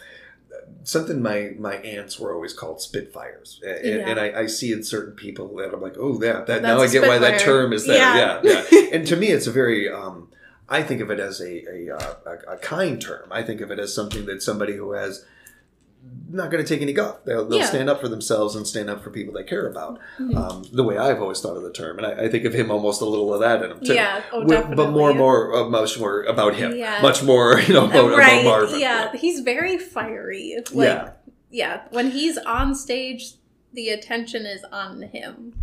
[0.83, 4.09] something my my aunts were always called spitfires, and, Yeah.
[4.09, 6.81] and I, I see in certain people that I'm like, oh, yeah, that That's now
[6.81, 7.97] i get why that term is there.
[7.97, 8.41] Yeah.
[8.43, 8.81] Yeah, yeah.
[8.91, 9.89] and to me, it's a very.
[9.89, 10.27] Um,
[10.71, 13.27] I think of it as a a, uh, a a kind term.
[13.31, 15.25] I think of it as something that somebody who has
[16.31, 17.17] not going to take any guff.
[17.25, 17.65] They'll, they'll Yeah.
[17.65, 19.99] stand up for themselves and stand up for people they care about.
[20.19, 20.35] Mhm.
[20.35, 22.71] Um, the way I've always thought of the term, and I, I think of him
[22.71, 23.93] almost a little of that in him too.
[23.93, 26.75] Yeah, oh, With- but more, more, uh, much more about him.
[26.75, 27.01] Yeah.
[27.03, 28.41] Much more, you know, about, right.
[28.41, 28.79] about Marvin.
[28.79, 30.55] Yeah, he's very fiery.
[30.73, 31.09] Like, yeah.
[31.51, 31.81] yeah.
[31.91, 33.33] When he's on stage,
[33.73, 35.53] the attention is on him.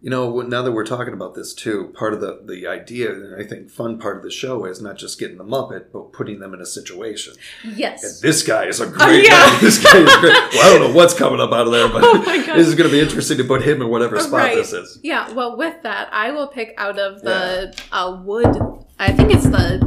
[0.00, 3.40] You know, now that we're talking about this too, part of the the idea, and
[3.40, 6.40] I think fun part of the show is not just getting the Muppet, but putting
[6.40, 7.34] them in a situation.
[7.64, 8.02] Yes.
[8.02, 9.30] And this guy is a great yeah.
[9.30, 9.58] guy.
[9.60, 10.32] This guy is great.
[10.32, 12.88] Well, I don't know what's coming up out of there, but Oh this is going
[12.88, 14.54] to be interesting to put him in whatever spot Right.
[14.54, 14.98] this is.
[15.02, 15.30] Yeah.
[15.32, 18.56] Well, with that, I will pick out of the uh, wood.
[18.98, 19.78] I think it's the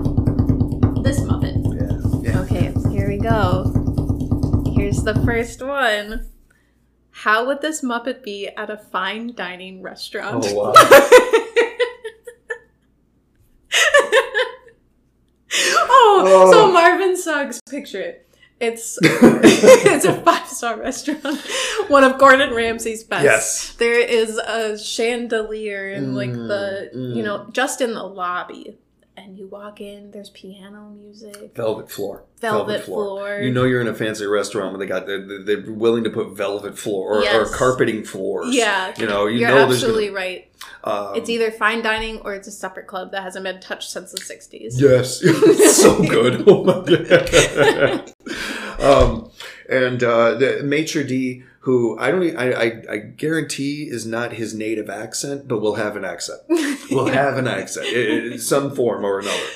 [1.03, 2.23] this Muppet.
[2.23, 2.31] Yeah.
[2.31, 2.39] yeah.
[2.41, 3.71] Okay, here we go.
[4.75, 6.30] Here's the first one.
[7.21, 10.43] How would this Muppet be at a fine dining restaurant?
[10.47, 10.73] Oh wow.
[10.75, 11.47] oh,
[15.53, 16.49] Oh.
[16.51, 18.27] so Marvin Suggs, picture it.
[18.59, 21.39] It's it's a five star restaurant,
[21.89, 23.23] one of Gordon Ramsay's best.
[23.23, 23.73] Yes.
[23.75, 28.77] there is a chandelier in like the Mm, you know just in the lobby,
[29.23, 30.11] and you walk in.
[30.11, 31.55] There's piano music.
[31.55, 32.23] Velvet floor.
[32.39, 33.39] Velvet floor.
[33.41, 36.35] You know you're in a fancy restaurant when they got they're, they're willing to put
[36.35, 37.35] velvet floor or, Yes.
[37.35, 38.53] or carpeting floors.
[38.55, 40.51] Yeah, You know, you you're know absolutely gonna, right.
[40.83, 44.11] um, It's either fine dining or it's a supper club that hasn't been touched since
[44.11, 44.73] the '60s.
[44.79, 46.43] Yes, it's so good.
[46.47, 48.13] Oh my god.
[48.81, 49.31] um,
[49.69, 54.53] and uh, the maitre d, who I don't, I, I, I guarantee is not his
[54.53, 56.41] native accent, but will have an accent.
[56.91, 59.47] Will have an accent, in some form or another,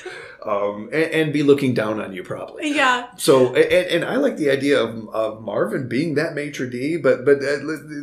[0.42, 2.74] um, and, and be looking down on you probably.
[2.74, 6.96] yeah, So, and, and I like the idea of, of Marvin being that maitre d,
[6.96, 7.58] but but uh,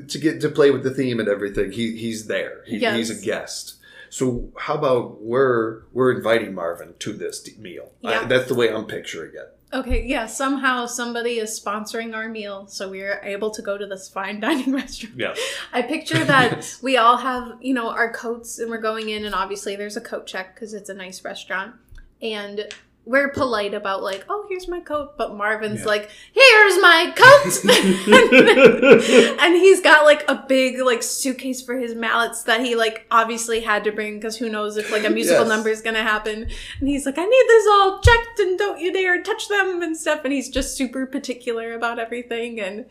[0.07, 2.63] to get to play with the theme and everything, he he's there.
[2.67, 2.95] He, Yes.
[2.97, 3.77] He's a guest.
[4.11, 7.91] So, how about we're we're inviting Marvin to this meal?
[8.03, 8.25] I- Yeah.
[8.27, 9.57] that's the way I'm picturing it.
[9.73, 13.87] Okay, yeah, somehow somebody is sponsoring our meal, so we are able to go to
[13.87, 15.15] this fine dining restaurant.
[15.17, 15.33] Yeah.
[15.73, 19.33] I picture that we all have, you know, our coats and we're going in, and
[19.33, 21.73] obviously there's a coat check because it's a nice restaurant.
[22.21, 22.71] And
[23.05, 25.17] we're polite about, like, oh, here's my coat.
[25.17, 25.85] But Marvin's Yeah.
[25.87, 27.63] like, here's my coat.
[29.39, 33.59] and he's got like a big like suitcase for his mallets that he like obviously
[33.61, 35.49] had to bring because who knows if like a musical Yes.
[35.49, 36.47] number is gonna happen
[36.79, 39.95] and he's like i need this all checked and don't you dare touch them and
[39.97, 42.85] stuff and he's just super particular about everything and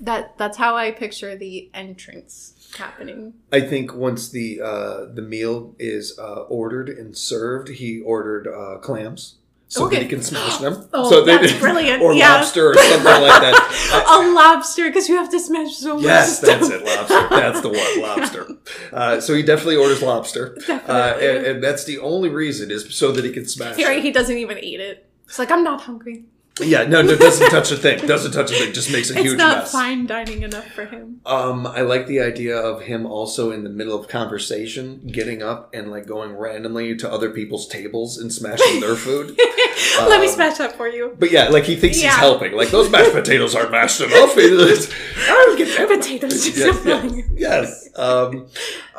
[0.00, 5.74] that that's how i picture the entrance happening I think once the uh, the meal
[5.78, 9.36] is uh, ordered and served, he ordered uh, clams.
[9.68, 9.96] So Okay.
[9.96, 10.88] that he can smash them.
[10.92, 12.00] Oh, so they- that's brilliant.
[12.02, 12.34] Or Yeah.
[12.36, 14.06] lobster or something like that.
[14.08, 16.84] a lobster because you have to smash so much Yes, that's it.
[16.84, 17.28] Lobster.
[17.30, 18.00] That's the one.
[18.00, 18.46] Lobster.
[18.92, 23.10] Uh, so he definitely orders lobster, uh, and, and that's the only reason is so
[23.12, 23.78] that he can smash.
[23.78, 24.02] It.
[24.02, 26.24] he doesn't even eat it he's like i'm not hungry
[26.58, 28.06] Yeah, no, no, doesn't touch a thing.
[28.06, 28.72] Doesn't touch a thing.
[28.72, 29.72] Just makes a it's huge not mess.
[29.72, 33.68] fine dining enough for him Um, I like the idea of him also in the
[33.68, 38.80] middle of conversation getting up and like going randomly to other people's tables and smashing
[38.80, 39.36] their food.
[39.98, 42.08] let me Um, smash that for you But yeah, like he thinks Yeah.
[42.10, 42.52] he's helping.
[42.52, 44.36] Like those mashed potatoes aren't mashed enough.
[44.38, 44.90] It's-
[45.28, 45.88] I'll get them.
[45.98, 47.22] potatoes are Yeah, so yeah.
[47.36, 47.88] Yes.
[47.96, 48.46] Um,
[48.94, 48.98] uh,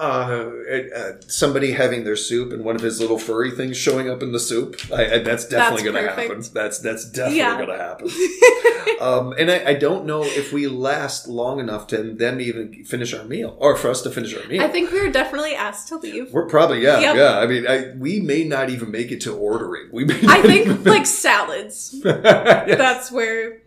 [0.95, 4.31] uh, somebody having their soup and one of his little furry things showing up in
[4.31, 4.75] the soup.
[4.93, 6.43] I, I, that's definitely going to happen.
[6.53, 7.46] That's that's definitely Yeah.
[7.55, 8.09] Going to happen.
[9.01, 13.13] um, and I, I don't know if we last long enough to them even finish
[13.13, 14.61] our meal or for us to finish our meal.
[14.61, 16.33] I think we were definitely asked to leave.
[16.33, 17.15] we're probably yeah Yep.
[17.15, 17.39] yeah.
[17.39, 19.89] I mean, I, we may not even make it to ordering.
[19.91, 21.95] We I think like salads.
[22.03, 22.75] Yeah.
[22.75, 23.61] That's where.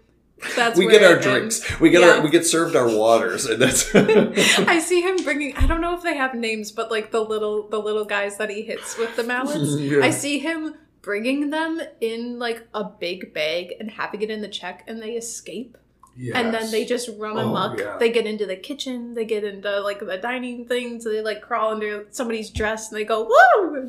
[0.56, 1.78] That's we get our drinks.
[1.80, 2.16] We get Yeah.
[2.16, 5.54] our we get served our waters, and that's I see him bringing.
[5.56, 8.48] I don't know if they have names, but like the little the little guys that
[8.48, 9.78] he hits with the mallets.
[9.78, 10.00] Yeah.
[10.02, 14.48] I see him bringing them in like a big bag and having it in the
[14.48, 15.76] check, and they escape.
[16.34, 17.78] And then they just run Oh, amok.
[17.78, 17.96] yeah.
[17.98, 19.14] They get into the kitchen.
[19.14, 21.04] They get into like the dining things.
[21.04, 23.88] They like crawl under somebody's dress and they go woo.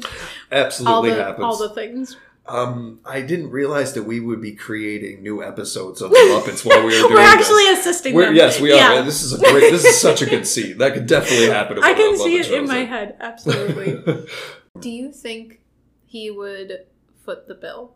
[0.49, 1.43] absolutely All the happens.
[1.43, 2.15] all the things.
[2.45, 6.79] Um, I didn't realize that we would be creating new episodes of the Muppets while
[6.79, 7.79] we were doing We're actually this.
[7.79, 8.35] assisting We're, them.
[8.35, 8.75] yes, we are.
[8.75, 9.01] Yeah.
[9.01, 9.69] This is a great.
[9.71, 10.77] This is such a good scene.
[10.77, 11.79] That could definitely happen.
[11.79, 12.87] if I can see it in my up.
[12.89, 13.15] head.
[13.19, 14.25] Absolutely.
[14.79, 15.59] Do you think
[16.05, 16.85] he would
[17.25, 17.93] foot the bill?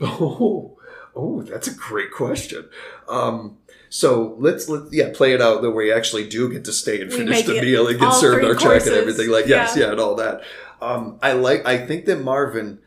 [0.00, 0.76] Oh,
[1.14, 2.68] oh, that's a great question.
[3.08, 7.00] Um, so let's let yeah play it out that we actually do get to stay
[7.00, 9.30] and We finish the meal and get served our check and everything.
[9.30, 9.86] Like yes, Yeah.
[9.86, 10.42] yeah, and all that.
[10.82, 11.64] Um, I like.
[11.66, 12.80] I think that Marvin,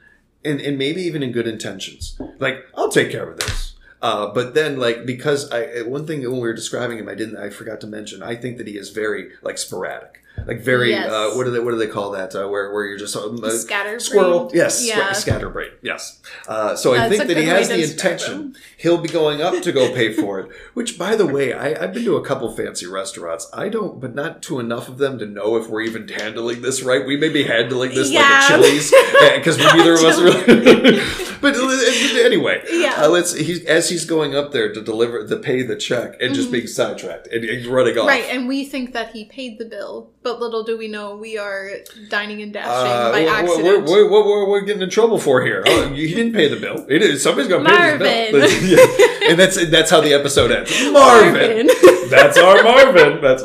[0.45, 3.75] and and maybe even in good intentions, like I'll take care of this.
[4.01, 7.37] Uh, but then, like, because I one thing when we were describing him, I didn't,
[7.37, 8.21] I forgot to mention.
[8.23, 10.89] I think that he is very like sporadic, like very.
[10.91, 11.09] Yes.
[11.11, 12.35] Uh, what do they What do they call that?
[12.35, 13.99] Uh, where where you're just um, uh, Scatterbrain?
[13.99, 14.51] squirrel.
[14.53, 15.11] Yes, Yeah.
[15.13, 15.71] scatterbrain.
[15.81, 16.21] Yes.
[16.47, 18.55] Uh, so I think that he has the intention.
[18.77, 20.49] He'll be going up to go pay for it.
[20.73, 23.47] Which, by the way, I, I've been to a couple fancy restaurants.
[23.53, 26.81] I don't, but not to enough of them to know if we're even handling this
[26.83, 27.05] right.
[27.05, 28.21] We may be handling this Yeah.
[28.21, 28.91] like a Chili's
[29.35, 31.01] because neither of us really.
[31.41, 32.95] but uh, anyway, Yeah.
[33.03, 33.33] uh, let's.
[33.33, 36.67] He's as he's going up there to deliver to pay the check and just being
[36.67, 38.07] sidetracked and he's running off.
[38.07, 38.07] Mm-hmm.
[38.07, 41.37] Right, and we think that he paid the bill, but little do we know we
[41.37, 41.71] are
[42.09, 43.83] dining and dashing Uh, by accident.
[43.85, 45.63] what, what, what, what we're getting in trouble for here?
[45.67, 46.85] Oh, he didn't pay the bill.
[46.89, 48.39] It is somebody's gonna pay this bill.
[48.41, 48.69] Marvin.
[48.69, 49.29] Yeah.
[49.31, 50.71] And that's that's how the episode ends.
[50.91, 51.69] Marvin.
[52.09, 53.21] That's our Marvin.
[53.21, 53.43] That's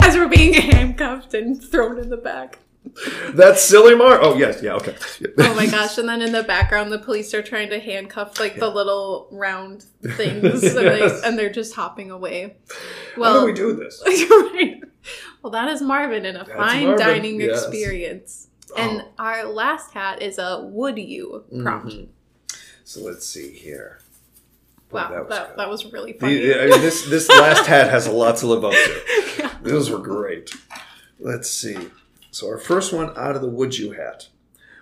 [0.00, 2.60] As we're being handcuffed and thrown in the back.
[3.32, 4.20] that's silly Mar.
[4.22, 4.94] Oh yes, yeah, okay.
[5.38, 5.96] Oh my gosh!
[5.98, 9.82] And then in the background, the police are trying to handcuff like the little round
[10.16, 11.22] things, and, they, Yes.
[11.24, 12.56] and they're just hopping away.
[13.16, 14.00] Well, How do we do this?
[14.06, 14.82] right.
[15.44, 17.64] Well, that is Marvin in a fine Marvin, dining yes.
[17.64, 18.48] experience.
[18.78, 19.08] And Oh.
[19.18, 21.88] our last hat is a would you prompt.
[21.94, 22.06] Mhm.
[22.82, 23.98] So let's see here.
[24.90, 25.68] Wow, that that, was that, good.
[25.68, 26.38] was really funny.
[26.38, 29.00] The- I mean, this this last hat has a lot to live up to.
[29.38, 29.50] Yeah.
[29.62, 30.50] Those were great.
[31.20, 31.76] Let's see.
[32.30, 34.28] So our first one out of the would you hat.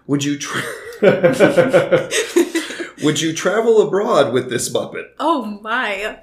[0.07, 0.63] Would you tra-
[3.03, 5.09] would you travel abroad with this Muppet?
[5.19, 6.21] Oh my.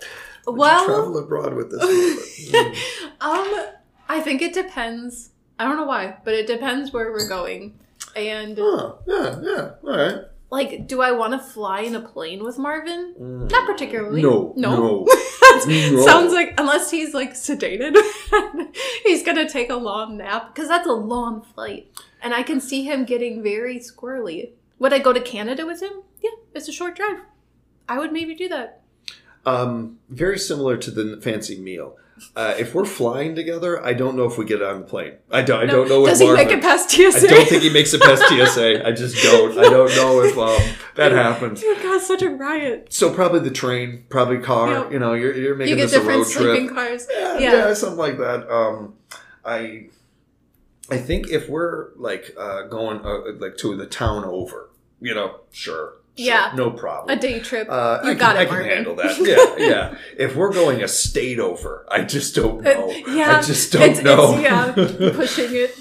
[0.47, 2.77] Would well, travel abroad with this Muppet.
[3.19, 3.21] Mm.
[3.21, 3.65] um,
[4.09, 5.29] I think it depends.
[5.59, 7.79] I don't know why, but it depends where we're going.
[8.15, 9.71] And Oh, yeah, yeah.
[9.83, 10.23] All right.
[10.49, 13.13] like, do I want to fly in a plane with Marvin?
[13.19, 13.51] Mm.
[13.51, 14.21] Not particularly.
[14.21, 15.05] No, no.
[15.05, 15.07] no.
[16.05, 17.95] Sounds like unless he's like sedated,
[19.03, 21.91] he's gonna take a long nap because that's a long flight,
[22.21, 24.51] and I can see him getting very squirrely.
[24.79, 25.91] Would I go to Canada with him?
[26.21, 27.19] Yeah, it's a short drive.
[27.89, 28.81] I would maybe do that.
[29.45, 31.97] Um, very similar to the fancy meal.
[32.35, 35.13] Uh, if we're flying together, I don't know if we get on the plane.
[35.31, 35.61] I don't.
[35.61, 36.45] I No, don't know if Does he Marvin.
[36.47, 37.27] make it past TSA?
[37.27, 38.85] I don't think he makes it past TSA.
[38.87, 39.57] I just don't.
[39.57, 41.61] I don't know if um, that happens.
[41.63, 42.87] It caused such a riot.
[42.91, 44.71] So probably the train, probably car.
[44.71, 44.91] Yep.
[44.91, 46.77] You know, you're, you're making You get this a road sleeping trip.
[46.77, 47.07] cars.
[47.11, 47.51] Yeah, Yeah.
[47.67, 48.49] yeah, something like that.
[48.51, 48.95] Um,
[49.45, 49.87] I,
[50.91, 55.41] I think if we're like uh, going uh, like to the town over, you know,
[55.51, 56.51] sure, sure, Yeah.
[56.55, 57.17] no problem.
[57.17, 57.67] A day trip.
[57.69, 59.17] Uh, You I got can, it, I can handle that.
[59.59, 59.97] Yeah, yeah.
[60.17, 62.89] If we're going a state over, I just don't know.
[62.89, 64.33] It- yeah, I just don't it's, know.
[64.33, 65.71] It's, yeah, pushing it.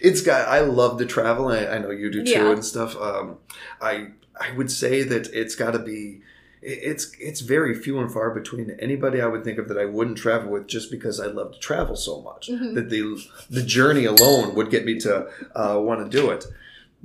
[0.00, 0.48] it's got.
[0.48, 1.48] I love to travel.
[1.48, 2.50] I, I know you do too, Yeah.
[2.52, 2.96] and stuff.
[3.00, 3.38] Um,
[3.80, 4.08] I
[4.40, 6.20] I would say that it's got to be.
[6.66, 10.16] It's it's very few and far between anybody I would think of that I wouldn't
[10.16, 12.74] travel with just because I love to travel so much Mhm.
[12.74, 16.46] that the the journey alone would get me to uh, want to do it.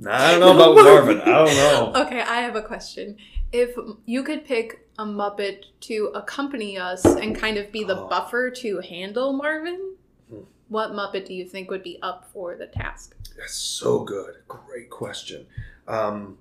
[0.08, 1.20] I don't know about Marvin.
[1.20, 1.54] I don't
[1.94, 2.02] know.
[2.06, 3.16] Okay, I have a question.
[3.52, 8.08] If you could pick a Muppet to accompany us and kind of be the Oh.
[8.08, 9.94] buffer to handle Marvin,
[10.30, 10.40] Hmm.
[10.68, 13.16] what Muppet do you think would be up for the task?
[13.36, 14.36] That's so good.
[14.48, 15.46] Great question.
[15.88, 16.38] Um,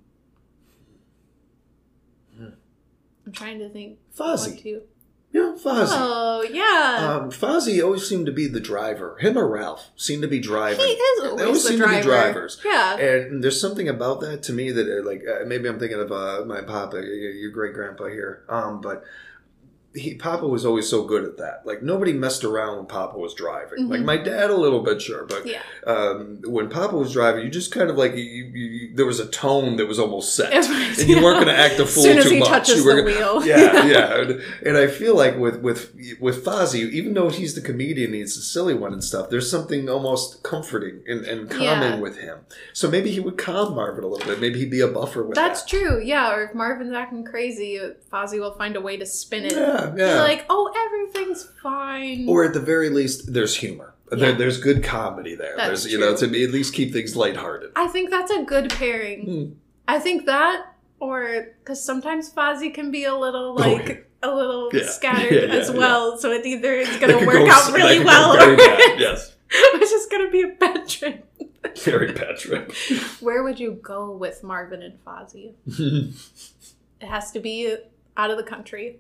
[3.26, 4.00] I'm trying to think.
[4.18, 4.82] Fozzie.
[5.32, 5.90] Yeah, Fozzie.
[5.92, 9.16] Oh yeah, Um, Fozzie always seemed to be the driver.
[9.20, 10.80] Him or Ralph seemed to be driving.
[10.86, 12.32] he is They always, always the seem to be driver.
[12.34, 12.62] drivers.
[12.66, 16.00] Yeah, And there's something about that to me that, uh, like, uh, maybe I'm thinking
[16.00, 18.42] of uh, my papa, your great grandpa here.
[18.50, 19.04] Um, but
[19.96, 21.64] he, Papa was always so good at that.
[21.66, 23.90] Like, nobody messed around when Papa was driving.
[23.90, 24.06] Like, Mhm.
[24.06, 25.26] my dad, a little bit, sure.
[25.26, 25.62] But yeah.
[25.88, 28.22] um, when Papa was driving, you just kind of like, you,
[28.54, 30.54] you, there was a tone that was almost set.
[30.54, 32.70] Right, And you weren't going to act a fool soon too much.
[32.70, 33.46] You were the gonna- wheel.
[33.48, 34.16] yeah, yeah.
[34.22, 38.36] And, and I feel like with with with Fozzie, even though he's the comedian, he's
[38.36, 39.30] the silly one and stuff.
[39.32, 42.00] There's something almost comforting and, and calming Yeah.
[42.00, 42.40] with him.
[42.74, 44.40] So maybe he would calm Marvin a little bit.
[44.40, 45.70] Maybe he'd be a buffer with That's that.
[45.70, 46.02] true.
[46.04, 47.80] Yeah, or if Marvin's acting crazy,
[48.14, 49.54] Fozzie will find a way to spin it.
[49.98, 50.22] Yeah, yeah.
[50.22, 52.28] like, oh, everything's fine.
[52.28, 53.96] or at the very least, there's humor.
[54.12, 55.54] There, there's good comedy there.
[55.56, 57.72] That's there's you know to be, at least keep things lighthearted.
[57.76, 59.26] I think that's a good pairing.
[59.26, 59.54] Hmm.
[59.88, 60.66] I think that,
[61.00, 64.86] or because sometimes Fozzie can be a little Oh, like a little Yeah.
[64.90, 66.18] scattered Yeah, yeah, as well.
[66.18, 68.54] So it either it's gonna work go- out really well, or
[68.98, 71.26] Yes, it's just gonna be a bad trip.
[71.84, 72.72] very bad trip.
[73.20, 75.54] Where would you go with Marvin and Fozzie?
[77.02, 77.76] It has to be
[78.18, 79.00] out of the country.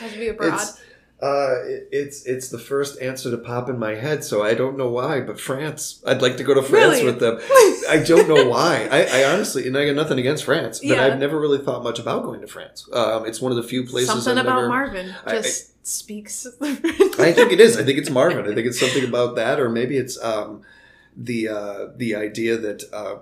[0.00, 0.54] Has to be abroad.
[0.54, 0.80] It's,
[1.22, 4.76] uh, it- it's it's the first answer to pop in my head, so I don't
[4.78, 5.20] know why.
[5.20, 7.04] But France, I'd like to go to France Really?
[7.04, 7.38] with them.
[7.90, 8.88] I don't know why.
[8.90, 11.04] I, I honestly, and I got nothing against France, but Yeah.
[11.04, 12.88] I've never really thought much about going to France.
[12.92, 14.68] Um, it's one of the few places Something I've about never.
[14.68, 16.46] Marvin I- just speaks.
[16.62, 17.76] I think it is.
[17.76, 18.50] I think it's Marvin.
[18.50, 20.62] I think it's something about that, or maybe it's um,
[21.16, 23.16] the uh, the idea that uh,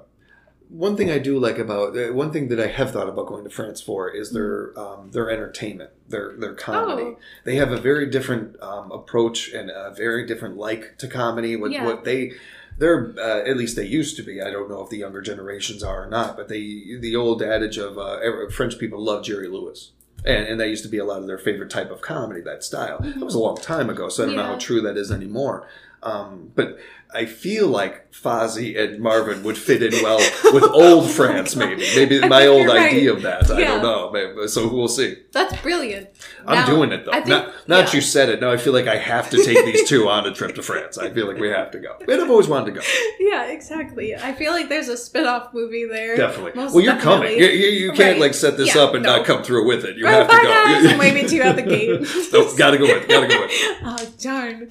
[0.69, 3.45] one thing I do like about uh, one thing that I have thought about going
[3.45, 7.03] to France for is their um, their entertainment, their their comedy.
[7.03, 7.19] Oh.
[7.45, 11.57] They have a very different um, approach and a very different like to comedy.
[11.57, 11.85] What Yeah.
[11.85, 12.33] what they
[12.79, 14.43] they're uh, at least they used to be.
[14.43, 17.79] I don't know if the younger generations are or not, but they the old adage
[17.79, 18.19] of uh,
[18.51, 19.93] French people love Jerry Lewis.
[20.25, 22.65] And, and that used to be a lot of their favorite type of comedy, that
[22.65, 22.99] style.
[23.01, 25.69] That was a long time ago, so I don't know how true that is anymore.
[26.03, 26.77] Um, but
[27.15, 30.19] I feel like Fozzie and Marvin would fit in well
[30.53, 31.81] with old France, maybe.
[31.97, 32.93] Maybe I my old right.
[32.93, 33.51] idea of that.
[33.51, 34.11] I don't know.
[34.11, 35.17] Maybe- So we'll see.
[35.33, 36.09] That's brilliant.
[36.47, 37.13] I'm Now, doing it though.
[37.13, 37.93] Think- not not yeah.
[37.95, 38.41] you said it.
[38.43, 40.99] Now I feel like I have to take these two on a trip to France.
[40.99, 41.97] I feel like we have to go.
[42.07, 42.87] And I've always wanted to go.
[43.21, 44.15] Yeah, exactly.
[44.15, 46.15] I feel like there's a spin-off movie there.
[46.17, 46.53] Definitely.
[46.57, 47.27] Most well, you're definitely.
[47.29, 47.39] coming.
[47.39, 48.21] You, you, you can't Right.
[48.21, 49.17] like set this Yeah, up and no.
[49.17, 49.97] not come through with it.
[49.97, 50.43] You Right, have to go.
[50.43, 50.93] guys.
[50.93, 52.07] I'm waving to you at the gate.
[52.33, 53.09] nope, gotta go with.
[53.09, 53.51] Gotta go with.
[53.85, 54.71] oh darn.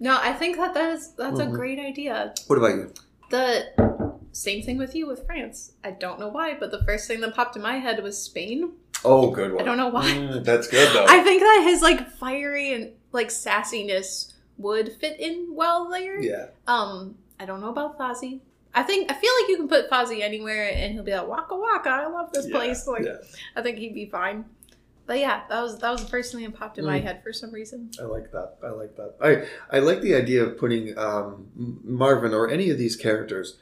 [0.00, 1.48] No, I think that that is that's Mhm.
[1.48, 2.34] a great idea.
[2.46, 2.92] What about you?
[3.30, 3.66] The
[4.32, 5.72] same thing with you with France.
[5.84, 8.72] I don't know why, but the first thing that popped in my head was Spain.
[9.04, 9.62] Oh, good one.
[9.62, 10.04] I don't know why.
[10.10, 11.06] Mm, that's good though.
[11.08, 16.20] I think that his like fiery and like sassiness would fit in well there.
[16.20, 16.46] yeah.
[16.66, 18.40] Um, I don't know about Fozzie.
[18.74, 21.56] I think I feel like you can put Fozzie anywhere and he'll be like Waka
[21.56, 21.88] Waka.
[21.90, 22.86] I love this Yeah, place.
[22.86, 23.16] Like yeah.
[23.56, 24.44] I think he'd be fine.
[25.08, 27.02] But yeah, that was that was the first thing that popped in my Mm.
[27.02, 27.90] head for some reason.
[28.00, 28.58] I like that.
[28.62, 29.14] I like that.
[29.20, 31.48] I I like the idea of putting um,
[31.82, 33.58] Marvin or any of these characters.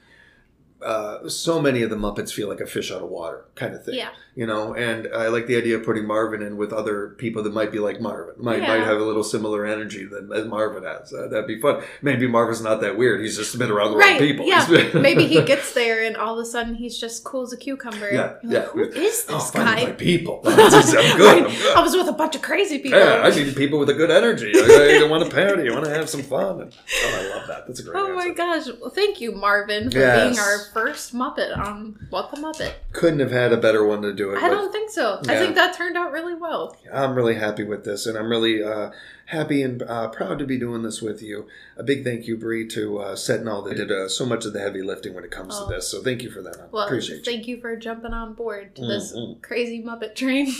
[0.82, 3.82] Uh, so many of the Muppets feel like a fish out of water kind of
[3.84, 4.10] thing, Yeah.
[4.36, 4.74] You know.
[4.74, 7.78] And I like the idea of putting Marvin in with other people that might be
[7.80, 8.68] like Marvin, might Yeah.
[8.68, 11.12] might have a little similar energy than as Marvin has.
[11.12, 11.82] Uh, that'd be fun.
[12.02, 13.20] Maybe Marvin's not that weird.
[13.22, 14.20] He's just been around the wrong Right.
[14.20, 14.46] people.
[14.46, 14.90] Yeah.
[14.94, 18.10] Maybe he gets there and all of a sudden he's just cool as a cucumber.
[18.12, 18.58] Yeah, You're yeah.
[18.60, 19.92] like, Who is Oh, this finally guy?
[19.92, 20.42] people.
[20.44, 20.74] I'm good.
[20.74, 21.76] I'm good.
[21.76, 22.98] I was with a bunch of crazy people.
[22.98, 24.52] Yeah, I need people with a good energy.
[24.54, 25.68] I, I want to party.
[25.68, 26.60] I want to have some fun.
[26.60, 26.72] And,
[27.04, 27.66] oh, I love that.
[27.66, 28.14] That's a great Oh answer.
[28.14, 28.66] my gosh.
[28.80, 30.28] Well, thank you, Marvin, for Yes.
[30.28, 32.72] being our first Muppet on What the Muppet.
[32.92, 34.42] Couldn't have had a better one to do it.
[34.42, 35.20] I don't think so.
[35.28, 36.76] I think that turned out really well.
[36.92, 38.90] I'm really happy with this, and I'm really uh,
[39.26, 41.46] happy and uh, proud to be doing this with you.
[41.76, 44.52] A big thank you, Bree, to uh, setting all the did uh, so much of
[44.52, 45.68] the heavy lifting when it comes Oh.
[45.68, 45.88] to this.
[45.88, 46.56] So thank you for that.
[46.56, 47.22] I Well, appreciate you.
[47.24, 49.42] thank you for jumping on board to this Mhm.
[49.42, 50.46] crazy Muppet train.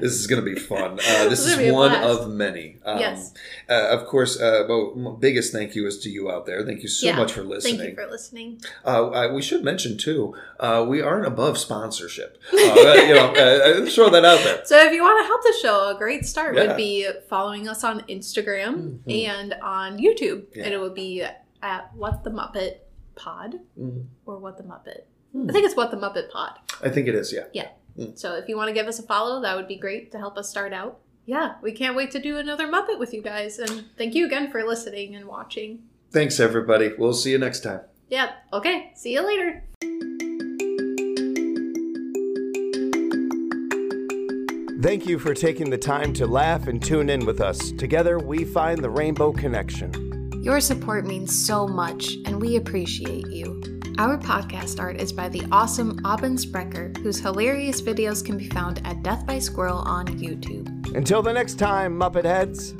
[0.00, 0.92] This is going to be fun.
[0.92, 2.20] Uh, this It's is gonna be a one blast.
[2.20, 2.78] of many.
[2.84, 3.32] Um, Yes.
[3.68, 6.62] Uh, of course, uh, well, biggest thank you is to you out there.
[6.64, 7.16] Thank you so Yeah.
[7.16, 7.78] much for listening.
[7.78, 8.60] Thank you for listening.
[8.84, 12.38] Uh, I, we should mention too, uh, we aren't above sponsorship.
[12.52, 12.56] Uh,
[13.06, 14.60] you know, throw that out there.
[14.64, 16.68] So if you want to help the show, a great start Yeah.
[16.68, 19.28] would be following us on Instagram Mhm.
[19.28, 20.44] and on YouTube.
[20.54, 20.64] Yeah.
[20.64, 21.22] And it would be
[21.62, 22.76] at What the Muppet
[23.14, 25.02] Pod Mm, or What the Muppet.
[25.32, 25.48] Hmm.
[25.48, 26.52] I think it's What the Muppet Pod.
[26.82, 27.32] I think it is.
[27.32, 27.44] Yeah.
[27.52, 27.68] Yeah.
[28.14, 30.36] So if you want to give us a follow, that would be great to help
[30.38, 30.98] us start out.
[31.26, 33.58] Yeah, we can't wait to do another Muppet with you guys.
[33.58, 35.84] And thank you again for listening and watching.
[36.10, 36.92] Thanks, everybody.
[36.98, 37.80] We'll see you next time.
[38.08, 38.92] Yeah, okay.
[38.96, 39.62] See you later.
[44.82, 47.70] Thank you for taking the time to laugh and tune in with us.
[47.70, 50.42] Together, we find the Rainbow Connection.
[50.42, 53.62] Your support means so much, and we appreciate you.
[53.98, 58.84] Our podcast art is by the awesome Aubin Sprecher, whose hilarious videos can be found
[58.84, 60.96] at Death by Squirrel on YouTube.
[60.96, 62.74] Until the next time, Muppet Heads.